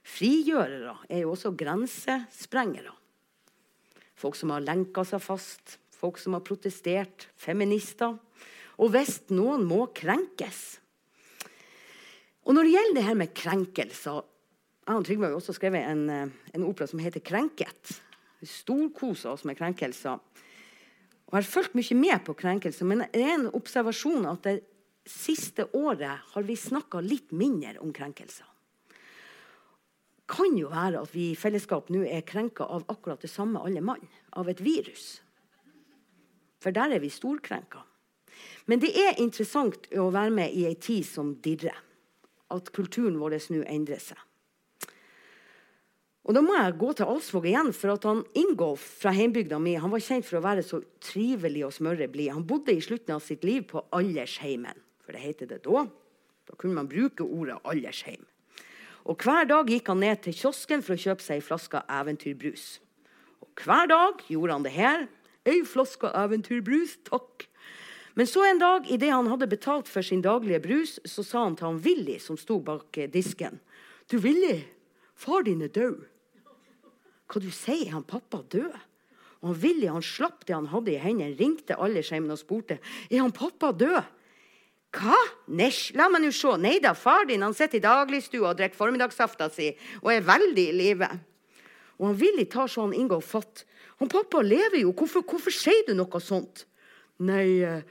[0.05, 2.93] Frigjørere er jo også grensesprengere.
[4.19, 8.19] Folk som har lenka seg fast, folk som har protestert, feminister.
[8.77, 10.81] Og hvis noen må krenkes
[12.45, 14.25] Og når det gjelder det her med krenkelser
[14.85, 18.01] Jeg og Trygve har også skrevet en, eh, en, opera som heter 'Krenket'.
[18.41, 20.19] Vi storkoser oss med krenkelser.
[21.27, 24.65] Og jeg har fulgt mye med på krenkelser, men det er en observasjon at det
[25.07, 28.45] siste året har vi snakka litt mindre om krenkelser.
[30.17, 33.65] Det kan jo være at vi i fellesskap nå er krenka av akkurat det samme
[33.65, 34.07] alle mann.
[34.33, 35.24] Av et virus.
[36.65, 37.83] For der er vi storkrenka.
[38.65, 41.77] Men det er interessant å være med i ei tid som dirrer.
[42.55, 44.21] At kulturen vår nå endrer seg.
[46.25, 47.73] Og Da må jeg gå til Alsvåg igjen.
[47.73, 51.67] for at han Ingolf fra heimbygda mi han var kjent for å være så trivelig
[51.67, 52.33] og smørreblid.
[52.33, 55.87] Han bodde i slutten av sitt liv på aldersheimen, for det heter det da.
[56.49, 58.25] Da kunne man bruke ordet aldersheim.
[59.05, 62.81] Og Hver dag gikk han ned til kiosken for å kjøpe seg ei flaske eventyrbrus.
[63.43, 65.09] Og Hver dag gjorde han det her
[65.45, 67.49] Ei flaske eventyrbrus, takk.
[68.15, 71.57] Men så en dag, idet han hadde betalt for sin daglige brus, så sa han
[71.59, 73.59] til han Willy, som sto bak eh, disken.
[74.11, 74.63] Du, Willy,
[75.19, 76.05] far din er død.
[77.29, 77.91] Hva du sier?
[77.93, 78.77] Han pappa død?
[79.43, 82.79] Og han Willy han slapp det han hadde i hendene, ringte alle skjemmene og spurte
[83.11, 84.01] er han pappa død.
[84.95, 85.19] Hva?
[85.51, 86.55] Nesj, la meg nå se.
[86.63, 89.73] Nei da, far din han sitter i dagligstua og drikker formiddagssafta si
[90.05, 91.09] og er veldig i live.
[91.99, 93.65] Og han Willy tar så han inngår fatt.
[94.01, 96.65] Han pappa lever jo, hvorfor, hvorfor sier du noe sånt?
[97.25, 97.83] Nei, eh,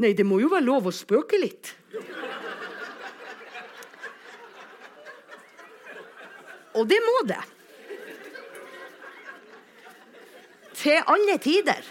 [0.00, 1.74] nei, det må jo være lov å spøke litt.
[6.78, 7.40] Og det må det.
[10.78, 11.82] Til alle tider.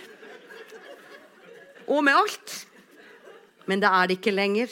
[1.92, 2.54] Og med alt.
[3.68, 4.72] Men det er det ikke lenger.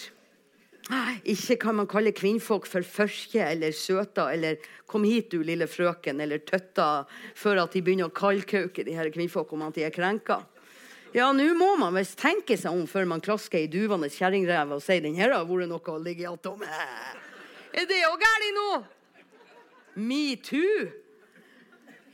[1.26, 6.22] Ikke kan man kalle kvinnfolk for førske eller søta eller 'kom hit, du lille frøken'
[6.22, 9.90] eller 'tøtta' før at de begynner å kaldkauke de her kvinnfolk om at de er
[9.90, 10.46] krenka.
[11.14, 14.82] Ja, nå må man visst tenke seg om før man klasker i duvende kjerringrev og
[14.82, 16.62] sier 'den her har vært noe å ligge i attom'.
[17.74, 18.86] Er det òg galt nå?
[19.96, 21.05] Metoo?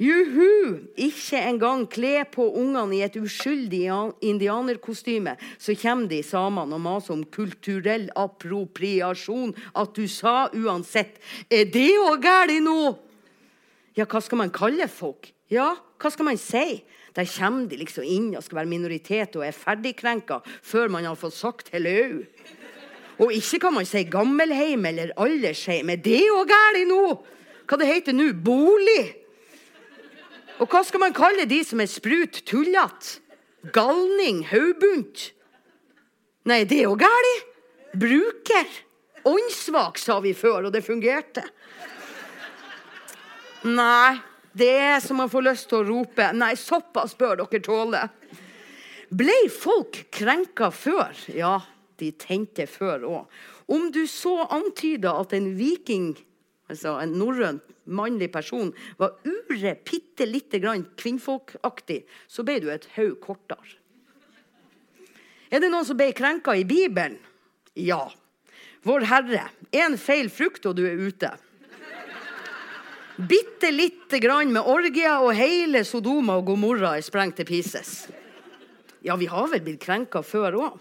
[0.02, 0.88] Juhu!
[0.98, 3.84] Ikke engang kle på ungene i et uskyldig
[4.26, 9.54] indianerkostyme, så kommer de samene og maser om kulturell appropriasjon.
[9.78, 11.22] At du sa uansett
[11.52, 12.96] Er det òg galt nå?
[13.94, 15.30] Ja, hva skal man kalle folk?
[15.52, 16.82] Ja, hva skal man si?
[17.14, 21.20] Der kommer de liksom inn og skal være minoritet og er ferdigkrenka før man har
[21.20, 22.24] fått sagt hello.
[23.22, 25.92] Og ikke kan man si gammelheim eller aldersheim.
[25.94, 27.04] Er det òg galt nå?
[27.68, 28.32] Hva det heter nå?
[28.34, 29.21] Bolig?
[30.60, 33.20] Og hva skal man kalle de som er sprut tullete?
[33.74, 34.42] Galning?
[34.50, 35.32] Hodebunt?
[36.50, 37.48] Nei, det er jo galt.
[38.02, 38.70] Bruker.
[39.28, 41.44] Åndssvak, sa vi før, og det fungerte.
[43.70, 44.18] Nei,
[44.58, 46.32] det er som man får lyst til å rope.
[46.34, 48.02] Nei, såpass bør dere tåle.
[49.12, 51.14] Ble folk krenka før?
[51.36, 51.60] Ja,
[52.02, 53.42] de tenkte før òg.
[53.72, 56.16] Om du så antyda at en viking
[56.72, 62.88] altså en norrøn mannlig person, var ure bitte lite grann kvinnfolkaktig, så ble du et
[62.98, 63.78] haug kortere.
[65.52, 67.18] Er det noen som ble krenka i Bibelen?
[67.76, 68.06] Ja.
[68.88, 69.50] Vår Herre.
[69.76, 71.34] Én feil frukt, og du er ute.
[73.20, 78.08] Bitte lite grann med orgier, og hele Sodoma og Gomorra er sprengt til pieces.
[79.04, 80.80] Ja, vi har vel blitt krenka før òg.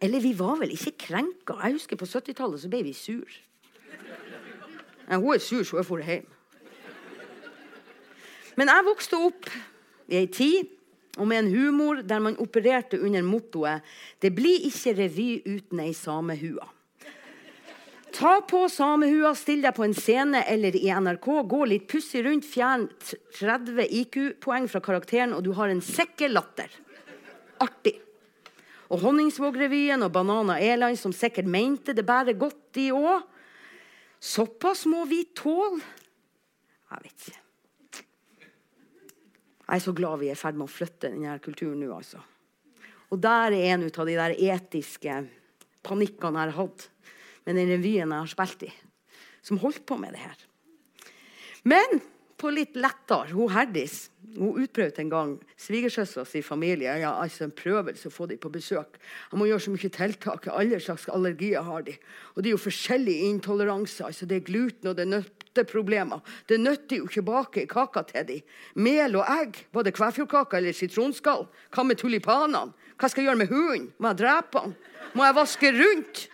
[0.00, 1.58] Eller vi var vel ikke krenka.
[1.64, 3.26] Jeg husker På 70-tallet så ble vi sur.
[5.08, 6.26] Hun er sur, så jeg drar hjem.
[8.58, 9.46] Men jeg vokste opp
[10.10, 10.74] i ei tid
[11.18, 13.82] og med en humor der man opererte under mottoet
[14.20, 16.68] 'Det blir ikke revy uten ei samehue'.
[18.12, 22.44] Ta på samehua, still deg på en scene eller i NRK, gå litt pussig rundt,
[22.44, 22.88] fjern
[23.38, 26.68] 30 IQ-poeng fra karakteren, og du har en sikker latter.
[27.60, 28.00] Artig.
[28.90, 33.22] Og Honningsvågrevyen og Banana Airlines, som sikkert mente det bærer godt, de òg.
[34.18, 35.82] Såpass må vi tåle.
[36.88, 37.44] Jeg vet ikke.
[39.68, 42.22] Jeg er så glad vi er i ferd med å flytte denne kulturen nå, altså.
[43.12, 45.18] Og der er en av de der etiske
[45.84, 46.86] panikkene jeg har hatt
[47.44, 48.70] med den revyen jeg har spilt i,
[49.44, 50.40] som holdt på med det her.
[51.68, 52.00] Men
[52.38, 53.32] på litt lettere.
[53.34, 56.92] Hun Herdis hun utprøvde en gang svigersøstera si familie.
[57.00, 58.98] Ja, altså en prøvelse å få dem på besøk.
[59.32, 60.48] Han må gjøre så mye tiltak.
[60.52, 61.96] Alle slags allergier har de.
[62.34, 64.10] Og det er jo forskjellige intoleranser.
[64.10, 66.22] Altså, det er gluten og det er nøtteproblemer.
[66.50, 68.56] Det nytter jo ikke bake i kaka til dem.
[68.78, 69.62] Mel og egg.
[69.74, 71.48] Var det kvæfjordkake eller sitronskall?
[71.74, 72.74] Hva med tulipanene?
[72.98, 73.92] Hva skal jeg gjøre med hunden?
[73.98, 74.74] Må jeg drepe han?
[75.14, 76.28] Må jeg vaske rundt?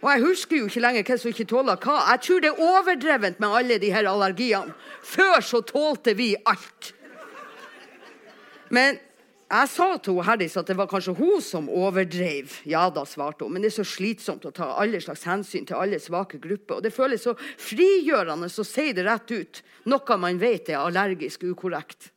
[0.00, 1.98] Og jeg husker jo ikke lenger hvem som ikke tåler hva.
[2.14, 4.72] Jeg tror det er overdrevent med alle de her allergiene.
[5.04, 6.94] Før så tålte vi alt.
[8.72, 8.96] Men
[9.50, 12.52] jeg sa til Herdis at det var kanskje hun som overdrev.
[12.70, 13.52] Ja da, svarte hun.
[13.52, 16.78] Men det er så slitsomt å ta alle slags hensyn til alle svake grupper.
[16.78, 19.62] Og det føles så frigjørende å si det rett ut.
[19.90, 22.12] Noe man vet er allergisk ukorrekt.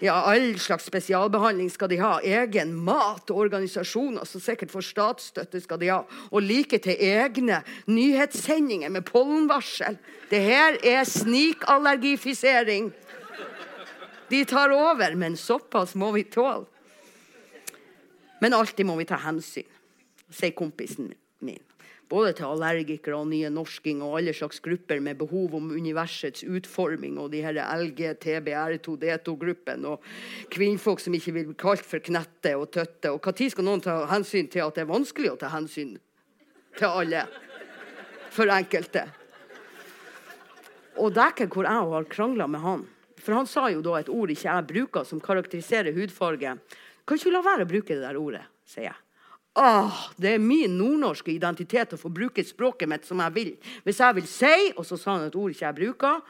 [0.00, 2.20] Ja, all slags spesialbehandling skal de ha.
[2.22, 6.04] Egen mat og organisasjoner som sikkert får statsstøtte, skal de ha.
[6.30, 9.98] Og like til egne nyhetssendinger med pollenvarsel.
[10.30, 12.92] Det her er snikallergifisering.
[14.30, 16.68] De tar over, men såpass må vi tåle.
[18.38, 19.66] Men alltid må vi ta hensyn,
[20.30, 21.18] sier kompisen min.
[22.08, 27.18] Både til allergikere og nye norskinger og alle slags grupper med behov om universets utforming
[27.20, 30.00] og de her LGTBR2D2-gruppen og
[30.54, 33.12] kvinnfolk som ikke vil bli kalt for knette og tøtte.
[33.12, 35.98] Og Når skal noen ta hensyn til at det er vanskelig å ta hensyn
[36.78, 37.26] til alle?
[38.32, 39.02] For enkelte.
[40.96, 42.86] Og dæken hvor jeg har krangla med han.
[43.18, 46.56] For han sa jo da et ord ikke jeg bruker, som karakteriserer hudfarge.
[47.04, 48.96] Kan ikke la være å bruke det der ordet, sier jeg.
[49.58, 53.52] Åh, det er min nordnorske identitet å få bruke språket mitt som jeg vil.
[53.82, 56.20] Hvis jeg vil si, og så sa han et ord ikke jeg bruker,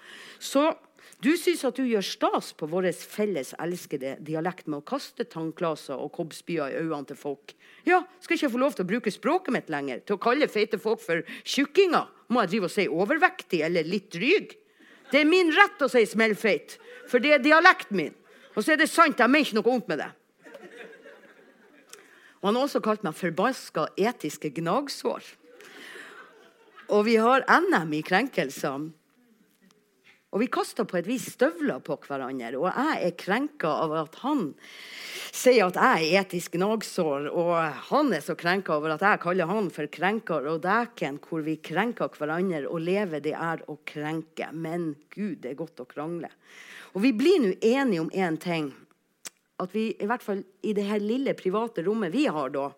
[0.41, 0.71] så
[1.19, 5.99] Du syns at du gjør stas på vår felles elskede dialekt med å kaste tannglaser
[5.99, 7.57] og kobbspyer i øynene til folk.
[7.89, 10.05] Ja, skal ikke jeg få lov til å bruke språket mitt lenger?
[10.07, 12.07] Til å kalle feite folk for tjukkinger?
[12.31, 14.55] Må jeg drive og si overvektig eller litt dryg?
[15.11, 16.79] Det er min rett å si smellfeit,
[17.11, 18.15] for det er dialekten min.
[18.55, 20.11] Og så er det sant, jeg mener ikke noe vondt med det.
[22.41, 25.27] Og han har også kalt meg forbaska etiske gnagsår.
[26.95, 28.89] Og vi har NM i krenkelser.
[30.29, 34.19] Og vi kaster på et vis støvler på hverandre, og jeg er krenka av at
[34.21, 34.51] han
[35.33, 37.55] sier at jeg er etisk gnagsår, og
[37.89, 40.51] han er så krenka over at jeg kaller han for krenker.
[40.53, 44.51] Og dæken hvor vi krenker hverandre, og lever det er å krenke.
[44.53, 46.29] Men Gud, det er godt å krangle.
[46.93, 48.69] Og vi blir nå enige om én en ting
[49.59, 52.69] at vi i hvert fall i det her lille private rommet vi har da,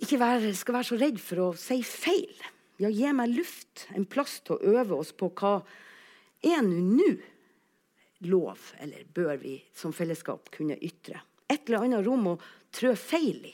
[0.00, 2.32] ikke være, skal være så redd for å si feil.
[2.80, 5.58] Ja, gi meg luft, en plass til å øve oss på hva
[6.48, 7.10] er nå nå
[8.28, 11.20] lov, eller bør vi som fellesskap kunne ytre.
[11.48, 12.38] Et eller annet rom å
[12.72, 13.52] trø feil i.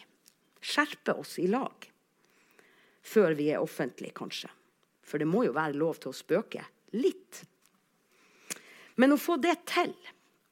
[0.61, 1.87] Skjerpe oss i lag.
[3.07, 4.51] Før vi er offentlige, kanskje.
[5.07, 6.65] For det må jo være lov til å spøke
[6.99, 7.45] litt.
[8.99, 9.95] Men å få det til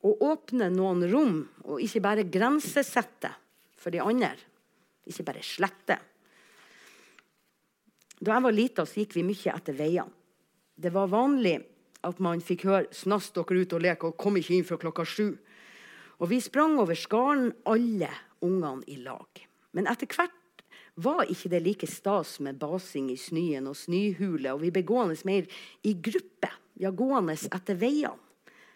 [0.05, 3.31] å åpne noen rom og ikke bare grensesette
[3.81, 4.35] for de andre.
[5.09, 5.97] Ikke bare slette.
[8.21, 10.13] Da jeg var lita, gikk vi mye etter veiene.
[10.75, 11.59] Det var vanlig
[12.05, 15.05] at man fikk høre 'snass dere ut og lek', og 'kom ikke inn før klokka
[15.05, 15.39] sju'.
[16.21, 18.11] Og vi sprang over skallen, alle
[18.43, 19.29] ungene i lag.
[19.73, 20.31] Men etter hvert
[20.97, 25.17] var ikke det like stas med basing i snøen og snøhule, og vi ble gående
[25.25, 25.47] mer
[25.83, 28.19] i gruppe, ja, gående etter veiene.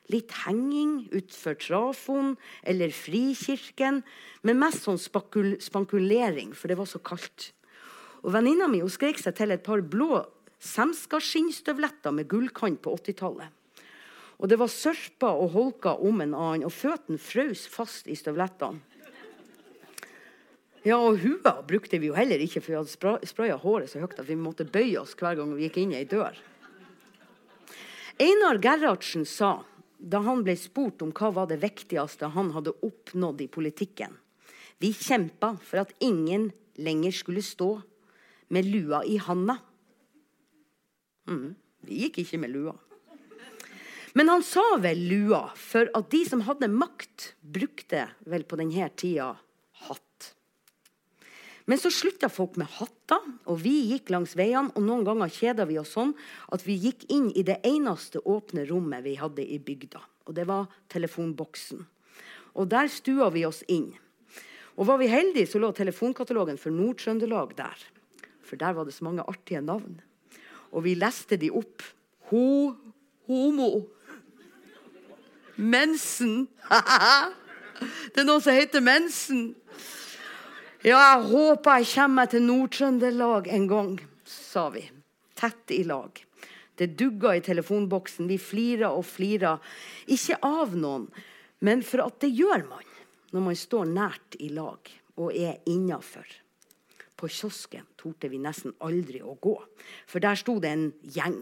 [0.09, 4.01] Litt henging utfor trafoen eller Frikirken,
[4.43, 7.53] men mest sånn spakul spankulering, for det var så kaldt.
[8.25, 10.25] Og Venninna mi skrek seg til et par blå
[10.65, 13.55] semskaskinnstøvletter med gullkant på 80-tallet.
[14.39, 18.85] Og det var sørpa og holka om en annen, og føttene frøs fast i støvlettene.
[20.87, 24.21] Ja, og hua brukte vi jo heller ikke, for vi hadde spraya håret så høyt
[24.23, 26.39] at vi måtte bøye oss hver gang vi gikk inn i ei dør.
[28.23, 29.59] Einar Gerhardsen sa
[29.99, 34.15] da han ble spurt om hva var det viktigste han hadde oppnådd i politikken.
[34.79, 37.73] Vi kjempa for at ingen lenger skulle stå
[38.55, 39.59] med lua i handa.
[41.29, 42.77] Mm, vi gikk ikke med lua.
[44.17, 48.89] Men han sa vel lua, for at de som hadde makt, brukte vel på denne
[48.99, 49.35] tida.
[51.69, 54.73] Men så slutta folk med hatter, og vi gikk langs veiene.
[54.73, 56.15] Og noen ganger kjeda vi oss sånn
[56.55, 60.01] at vi gikk inn i det eneste åpne rommet vi hadde i bygda.
[60.25, 61.83] Og det var telefonboksen.
[62.57, 63.91] Og der stua vi oss inn.
[64.81, 67.85] Og var vi heldige, så lå telefonkatalogen for Nord-Trøndelag der.
[68.41, 70.01] For der var det så mange artige navn.
[70.73, 71.85] Og vi leste de opp.
[72.33, 72.73] Ho,
[73.29, 73.71] homo.
[75.57, 76.47] Mensen.
[78.15, 79.51] det er noe som heter mensen.
[80.87, 84.85] Ja, jeg håper jeg kommer til Nord-Trøndelag en gang, sa vi.
[85.35, 86.21] Tett i lag.
[86.79, 88.29] Det dugga i telefonboksen.
[88.31, 89.57] Vi flira og flira.
[90.07, 91.09] Ikke av noen,
[91.67, 92.85] men for at det gjør man
[93.35, 96.29] når man står nært i lag og er innafor.
[97.19, 99.57] På kiosken torde vi nesten aldri å gå,
[100.07, 101.41] for der sto det en gjeng.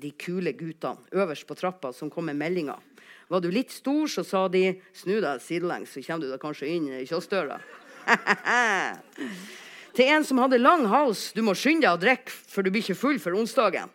[0.00, 2.80] De kule guttene øverst på trappa som kom med meldinger.
[3.28, 6.72] Var du litt stor, så sa de 'snu deg sidelengs, så kommer du deg kanskje
[6.72, 7.60] inn i kioskdøra'.
[9.96, 12.84] Til en som hadde lang hals 'du må skynde deg å drikke, for du blir
[12.84, 13.90] ikke full for onsdagen'.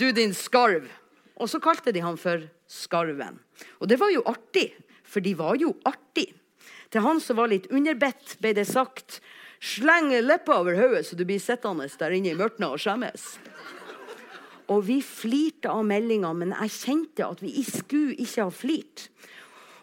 [0.00, 0.88] Du, din skarv.
[1.38, 3.38] Og så kalte de han for Skarven.
[3.78, 4.72] Og det var jo artig,
[5.04, 6.32] for de var jo artig.
[6.92, 9.20] Til han som var litt underbitt, ble det sagt
[9.62, 13.26] Sleng leppa over hodet, så du blir sittende der inne i mørket og skjemmes.
[14.74, 19.06] Og vi flirte av meldinga, men jeg kjente at vi skulle ikke ha flirt.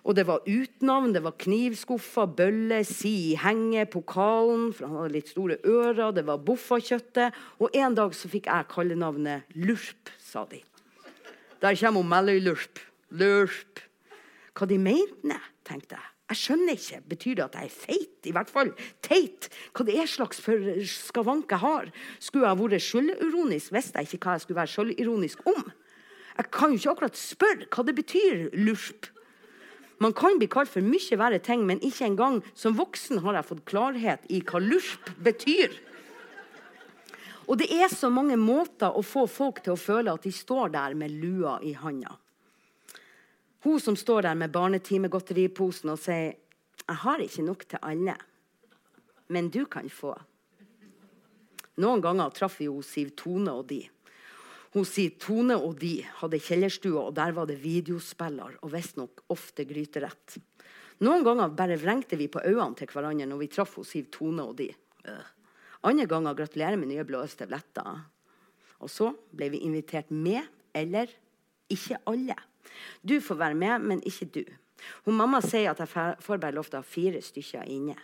[0.08, 5.32] Og det var utnavn, det var knivskuffa, bølle, si, henge, pokalen, for han hadde litt
[5.34, 7.36] store ører, det var boffakjøttet.
[7.60, 10.62] Og en dag så fikk jeg kallenavnet Lurp, sa de.
[11.60, 12.80] Der kommer Melløy-Lurp.
[13.20, 13.84] Lurp.
[14.56, 16.08] Hva de mente, tenkte jeg.
[16.30, 17.00] Jeg skjønner ikke.
[17.10, 18.28] Betyr det at jeg er feit?
[18.30, 18.72] I hvert fall
[19.06, 19.50] teit.
[19.74, 21.89] Hva det er slags for skavank jeg har?
[22.22, 25.72] Skulle jeg vært sjølironisk, visste jeg ikke hva jeg skulle være sjølironisk om.
[26.38, 29.10] Jeg kan jo ikke akkurat spørre hva det betyr, lurp.
[30.00, 33.47] Man kan bli kalt for mye verre ting, men ikke engang som voksen har jeg
[33.50, 35.76] fått klarhet i hva lurp betyr.
[37.50, 40.72] Og det er så mange måter å få folk til å føle at de står
[40.76, 42.14] der med lua i handa.
[43.66, 46.38] Hun som står der med barnetimegodteriposen og sier
[46.89, 48.16] 'Jeg har ikke nok til alle,
[49.28, 50.22] men du kan få'.
[51.78, 53.89] Noen ganger traff vi jo Siv Tone og de.
[54.76, 59.65] Hun sier Tone og de hadde kjellerstue, og der var det videospiller og visstnok ofte
[59.70, 60.38] gryterett.
[61.05, 64.45] Noen ganger bare vrengte vi på øynene til hverandre når vi traff hos Siv Tone
[64.45, 64.67] og de.
[65.88, 68.03] Andre ganger gratulerer med nye blå støvletter.
[68.84, 70.43] Og så ble vi invitert med,
[70.76, 71.11] eller
[71.72, 72.36] ikke alle.
[73.01, 74.43] Du får være med, men ikke du.
[75.07, 77.95] Hun Mamma sier at jeg får bare lov til å ha fire stykker inne.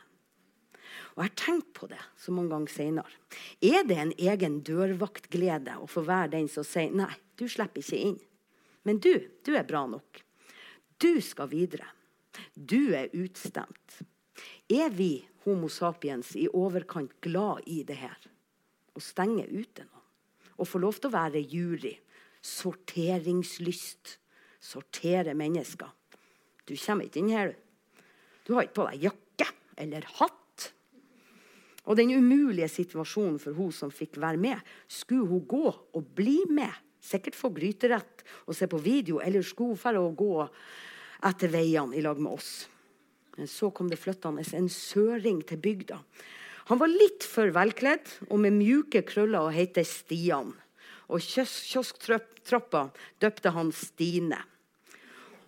[1.16, 3.20] Og jeg har tenkt på det så mange ganger senere.
[3.64, 8.02] Er det en egen dørvaktglede å få være den som sier nei, du slipper ikke
[8.10, 8.20] inn.
[8.86, 10.22] Men du, du er bra nok.
[11.02, 11.88] Du skal videre.
[12.54, 14.00] Du er utstemt.
[14.72, 18.18] Er vi Homo sapiens i overkant glad i det her?
[18.96, 20.06] Å stenge ute noen?
[20.56, 21.93] Å få lov til å være jury?
[22.46, 24.16] Sorteringslyst?
[24.64, 25.91] Sortere mennesker?
[26.66, 27.62] Du kommer ikke inn her, du.
[28.46, 29.48] Du har ikke på deg jakke
[29.82, 30.41] eller hatt.
[31.86, 36.42] Og den umulige situasjonen for hun som fikk være med, skulle hun gå og bli
[36.50, 36.72] med?
[37.06, 40.48] Sikkert få gryterett og se på video, eller skulle hun for gå
[41.26, 42.66] etter veiene i lag med oss.
[43.38, 46.00] Men så kom det flyttende en søring til bygda.
[46.72, 50.56] Han var litt for velkledd og med mjuke krøller og het Stian.
[51.14, 52.88] Og kiosktrappa
[53.22, 54.40] døpte han Stine.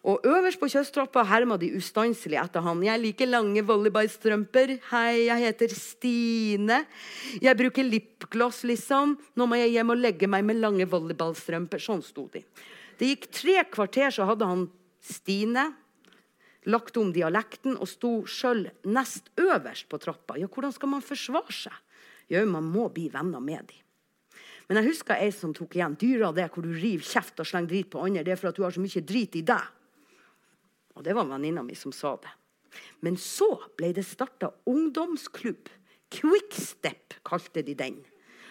[0.06, 2.84] Og øverst på kiosktrappa herma de ustanselig etter han.
[2.84, 4.78] 'Jeg liker lange volleyballstrømper.
[4.92, 6.86] Hei, jeg heter Stine.
[7.42, 9.18] Jeg bruker lipgloss, liksom.
[9.36, 12.44] Nå må jeg hjem og legge meg med lange volleyballstrømper.' Sånn sto de.
[12.98, 14.70] Det gikk tre kvarter, så hadde han
[15.02, 15.74] Stine
[16.68, 20.38] lagt om dialekten og sto sjøl nest øverst på trappa.
[20.38, 21.76] Ja, hvordan skal man forsvare seg?
[22.28, 23.84] Jau, man må bli venner med dem.
[24.68, 25.96] Men jeg husker ei som tok igjen.
[25.96, 28.58] Dyra det hvor du river kjeft og slenger drit på andre, det er for at
[28.58, 29.64] du har så mye drit i deg.
[30.98, 32.34] Og det var venninna mi som sa det.
[33.06, 35.70] Men så ble det starta ungdomsklubb.
[36.14, 38.00] Quickstep kalte de den.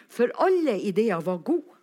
[0.08, 1.76] For alle ideer var gode.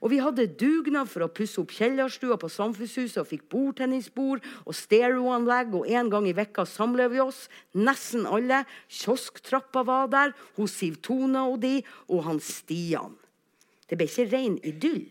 [0.00, 4.76] Og vi hadde dugnad for å pusse opp kjellerstua på Samfunnshuset og fikk bordtennisbord og
[4.76, 5.74] stereoanlegg.
[5.76, 7.44] Og en gang i vekka samler vi oss,
[7.76, 8.62] nesten alle.
[8.88, 13.18] Kiosktrappa var der, hos Siv Tone og de, og han Stian.
[13.90, 15.04] Det ble ikke ren idyll,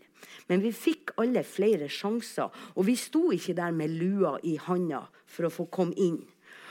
[0.50, 2.50] men vi fikk alle flere sjanser.
[2.74, 6.18] Og vi sto ikke der med lua i handa for å få komme inn.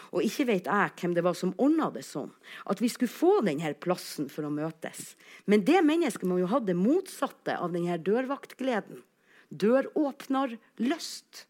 [0.10, 2.32] Og ikke vet jeg hvem det var som ordna det sånn.
[2.68, 5.14] At vi skulle få denne plassen for å møtes.
[5.46, 9.04] Men det mennesket må jo ha det motsatte av denne dørvaktgleden.
[9.50, 11.46] Døråpnerlyst.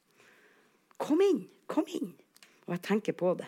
[0.99, 2.11] Kom inn, kom inn.
[2.67, 3.47] Og jeg tenker på det.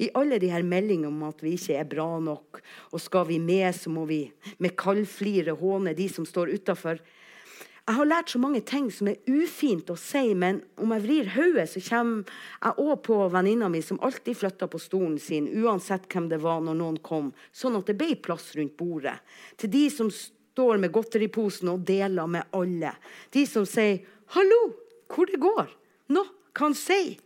[0.00, 3.36] I alle de her meldingene om at vi ikke er bra nok, og skal vi
[3.36, 4.22] med, så må vi
[4.56, 7.02] med kaldflire håne de som står utafor.
[7.88, 11.30] Jeg har lært så mange ting som er ufint å si, men om jeg vrir
[11.34, 12.28] hodet, så kommer
[12.60, 16.60] jeg òg på venninna mi som alltid flytta på stolen sin, uansett hvem det var
[16.64, 19.16] når noen kom, sånn at det ble plass rundt bordet.
[19.58, 22.92] Til de som står med godteriposen og deler med alle.
[23.32, 24.04] De som sier
[24.34, 24.74] 'Hallo,
[25.08, 25.74] hvor det går?'
[26.08, 26.22] 'Nå,
[26.54, 27.18] hva han sier?'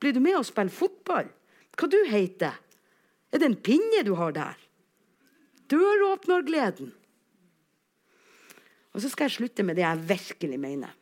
[0.00, 1.32] 'Blir du med og spiller fotball?'
[1.76, 2.54] 'Hva du heter?'
[3.32, 4.68] 'Er det en pinne du har der?'
[5.68, 6.92] Døråpnergleden.
[8.94, 10.94] Og så skal jeg slutte med det jeg virkelig mener.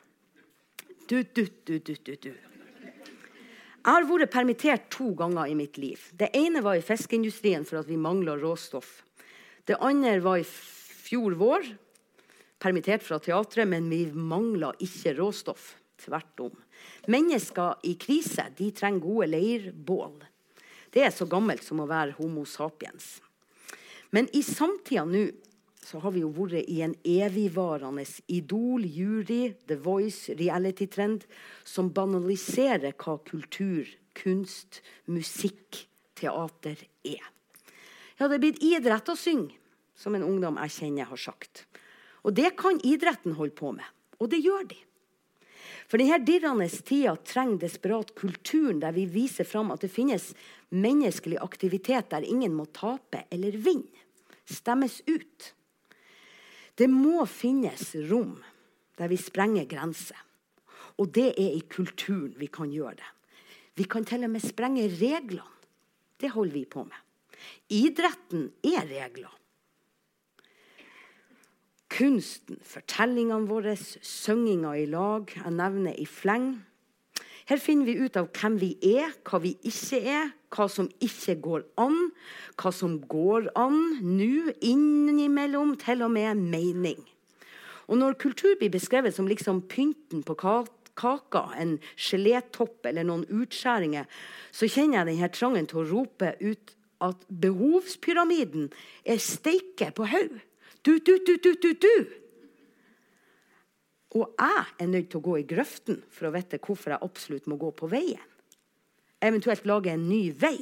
[1.06, 2.32] Du, du, du, du, du, du.
[3.86, 6.00] Jeg har vært permittert to ganger i mitt liv.
[6.18, 9.04] Det ene var i fiskeindustrien for at vi mangla råstoff.
[9.66, 11.68] Det andre var i fjor vår.
[12.58, 15.76] Permittert fra teatret, men vi mangla ikke råstoff.
[16.02, 16.56] Tvert om.
[17.08, 20.18] Mennesker i krise de trenger gode leirbål.
[20.90, 23.20] Det er så gammelt som å være Homo sapiens.
[24.10, 25.28] Men i samtida nå
[25.86, 28.02] så har vi jo vært i en evigvarende
[28.34, 31.28] Idol, jury, The Voice, reality-trend
[31.62, 33.86] som banaliserer hva kultur,
[34.18, 35.84] kunst, musikk,
[36.18, 37.22] teater er.
[38.16, 39.54] Ja, det er blitt idrett å synge,
[39.94, 41.66] som en ungdom jeg kjenner, har sagt.
[42.26, 43.86] Og det kan idretten holde på med.
[44.18, 44.78] Og det gjør de.
[45.86, 50.32] For denne dirrende tida trenger desperat kulturen der vi viser fram at det finnes
[50.74, 54.02] menneskelig aktivitet der ingen må tape eller vinne.
[54.46, 55.52] Stemmes ut.
[56.76, 58.36] Det må finnes rom
[58.96, 60.18] der vi sprenger grenser.
[61.00, 63.10] Og det er i kulturen vi kan gjøre det.
[63.76, 65.52] Vi kan til og med sprenge reglene.
[66.16, 66.96] Det holder vi på med.
[67.68, 69.32] Idretten er regler.
[71.92, 76.48] Kunsten, fortellingene våre, synginga i lag, jeg nevner i fleng.
[77.46, 81.36] Her finner vi ut av hvem vi er, hva vi ikke er, hva som ikke
[81.44, 82.08] går an,
[82.58, 86.98] hva som går an nå, innimellom til og med mening.
[87.86, 94.10] Og når kultur blir beskrevet som liksom pynten på kaka, en gelétopp eller noen utskjæringer,
[94.50, 96.74] så kjenner jeg denne trangen til å rope ut
[97.06, 98.70] at behovspyramiden
[99.06, 100.38] er steike på haug.
[100.82, 102.25] Du, du, du, du, du, du.
[104.14, 107.48] Og jeg er nødt til å gå i grøften for å vite hvorfor jeg absolutt
[107.50, 108.22] må gå på veien.
[109.24, 110.58] Eventuelt lage en ny vei.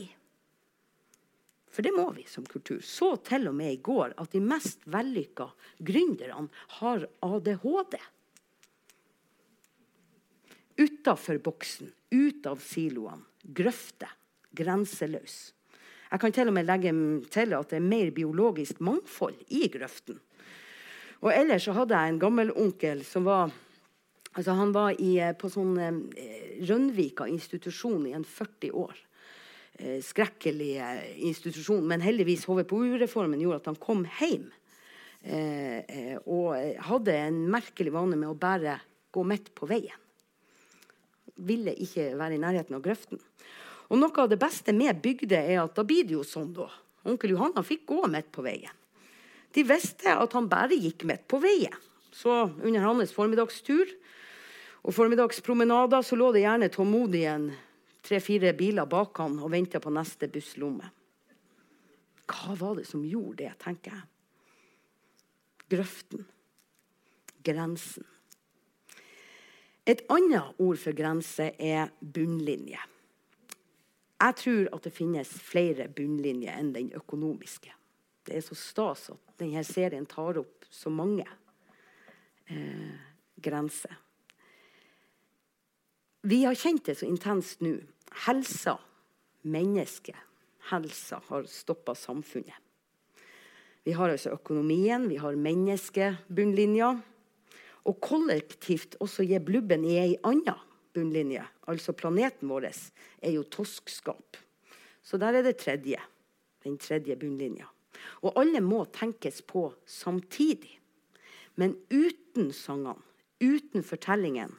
[1.75, 2.81] For det må vi som kultur.
[2.87, 5.49] Så til og med i går at de mest vellykka
[5.83, 6.47] gründerne
[6.79, 7.99] har ADHD.
[10.79, 14.11] Utafor boksen, ut av siloene, grøfter,
[14.55, 15.37] grenseløs.
[16.11, 16.93] Jeg kan til og med legge
[17.35, 20.21] til at det er mer biologisk mangfold i grøften.
[21.25, 23.53] Og ellers så hadde jeg en gammel onkel som var
[24.35, 28.99] altså Han var i, på sånn eh, Rønvika institusjon i en 40 år.
[29.79, 30.73] Eh, skrekkelig
[31.27, 31.87] institusjon.
[31.87, 34.51] Men heldigvis HVPU-reformen gjorde at han kom hjem.
[35.25, 36.53] Eh, eh, og
[36.91, 38.77] hadde en merkelig vane med å bare
[39.15, 39.97] gå midt på veien.
[41.35, 43.23] Ville ikke være i nærheten av grøften.
[43.89, 46.69] Og noe av det beste med bygde er at da blir det jo sånn, da.
[47.09, 48.84] Onkel Johanna fikk gå midt på veien.
[49.55, 51.75] De visste at han bare gikk midt på veien.
[52.15, 52.31] Så
[52.63, 53.91] under hans formiddagstur
[54.85, 57.49] og formiddagspromenader så lå det gjerne tålmodig en
[58.05, 60.91] tre-fire biler bak han og venta på neste busslomme.
[62.25, 64.09] Hva var det som gjorde det, tenker jeg.
[65.75, 66.27] Grøften.
[67.45, 68.07] Grensen.
[69.85, 72.81] Et annet ord for grense er bunnlinje.
[74.25, 77.75] Jeg tror at det finnes flere bunnlinjer enn den økonomiske.
[78.25, 81.27] Det er så stas at denne serien tar opp så mange
[82.49, 82.95] eh,
[83.37, 83.93] grenser.
[86.25, 87.75] Vi har kjent det så intenst nå
[88.25, 88.79] helsa,
[89.45, 92.57] menneskehelsa, har stoppa samfunnet.
[93.85, 96.95] Vi har altså økonomien, vi har menneskebunnlinja.
[97.85, 100.57] Og kollektivt også gir blubben i ei anna
[100.97, 102.71] bunnlinje, altså planeten vår,
[103.21, 104.39] er jo toskskap.
[105.05, 106.01] Så der er det tredje.
[106.65, 107.69] Den tredje bunnlinja.
[108.23, 110.79] Og alle må tenkes på samtidig.
[111.61, 113.03] Men uten sangene,
[113.43, 114.55] uten fortellingen,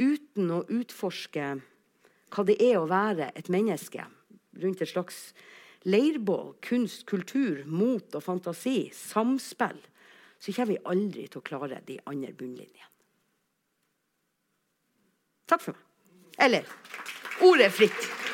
[0.00, 1.52] uten å utforske
[2.30, 4.04] hva det er å være et menneske
[4.60, 5.30] rundt et slags
[5.88, 9.80] leirbål, kunst, kultur, mot og fantasi, samspill,
[10.40, 12.88] så kommer vi aldri til å klare de andre bunnlinjene.
[15.50, 15.86] Takk for meg.
[16.40, 16.68] Eller
[17.44, 18.29] ordet er fritt.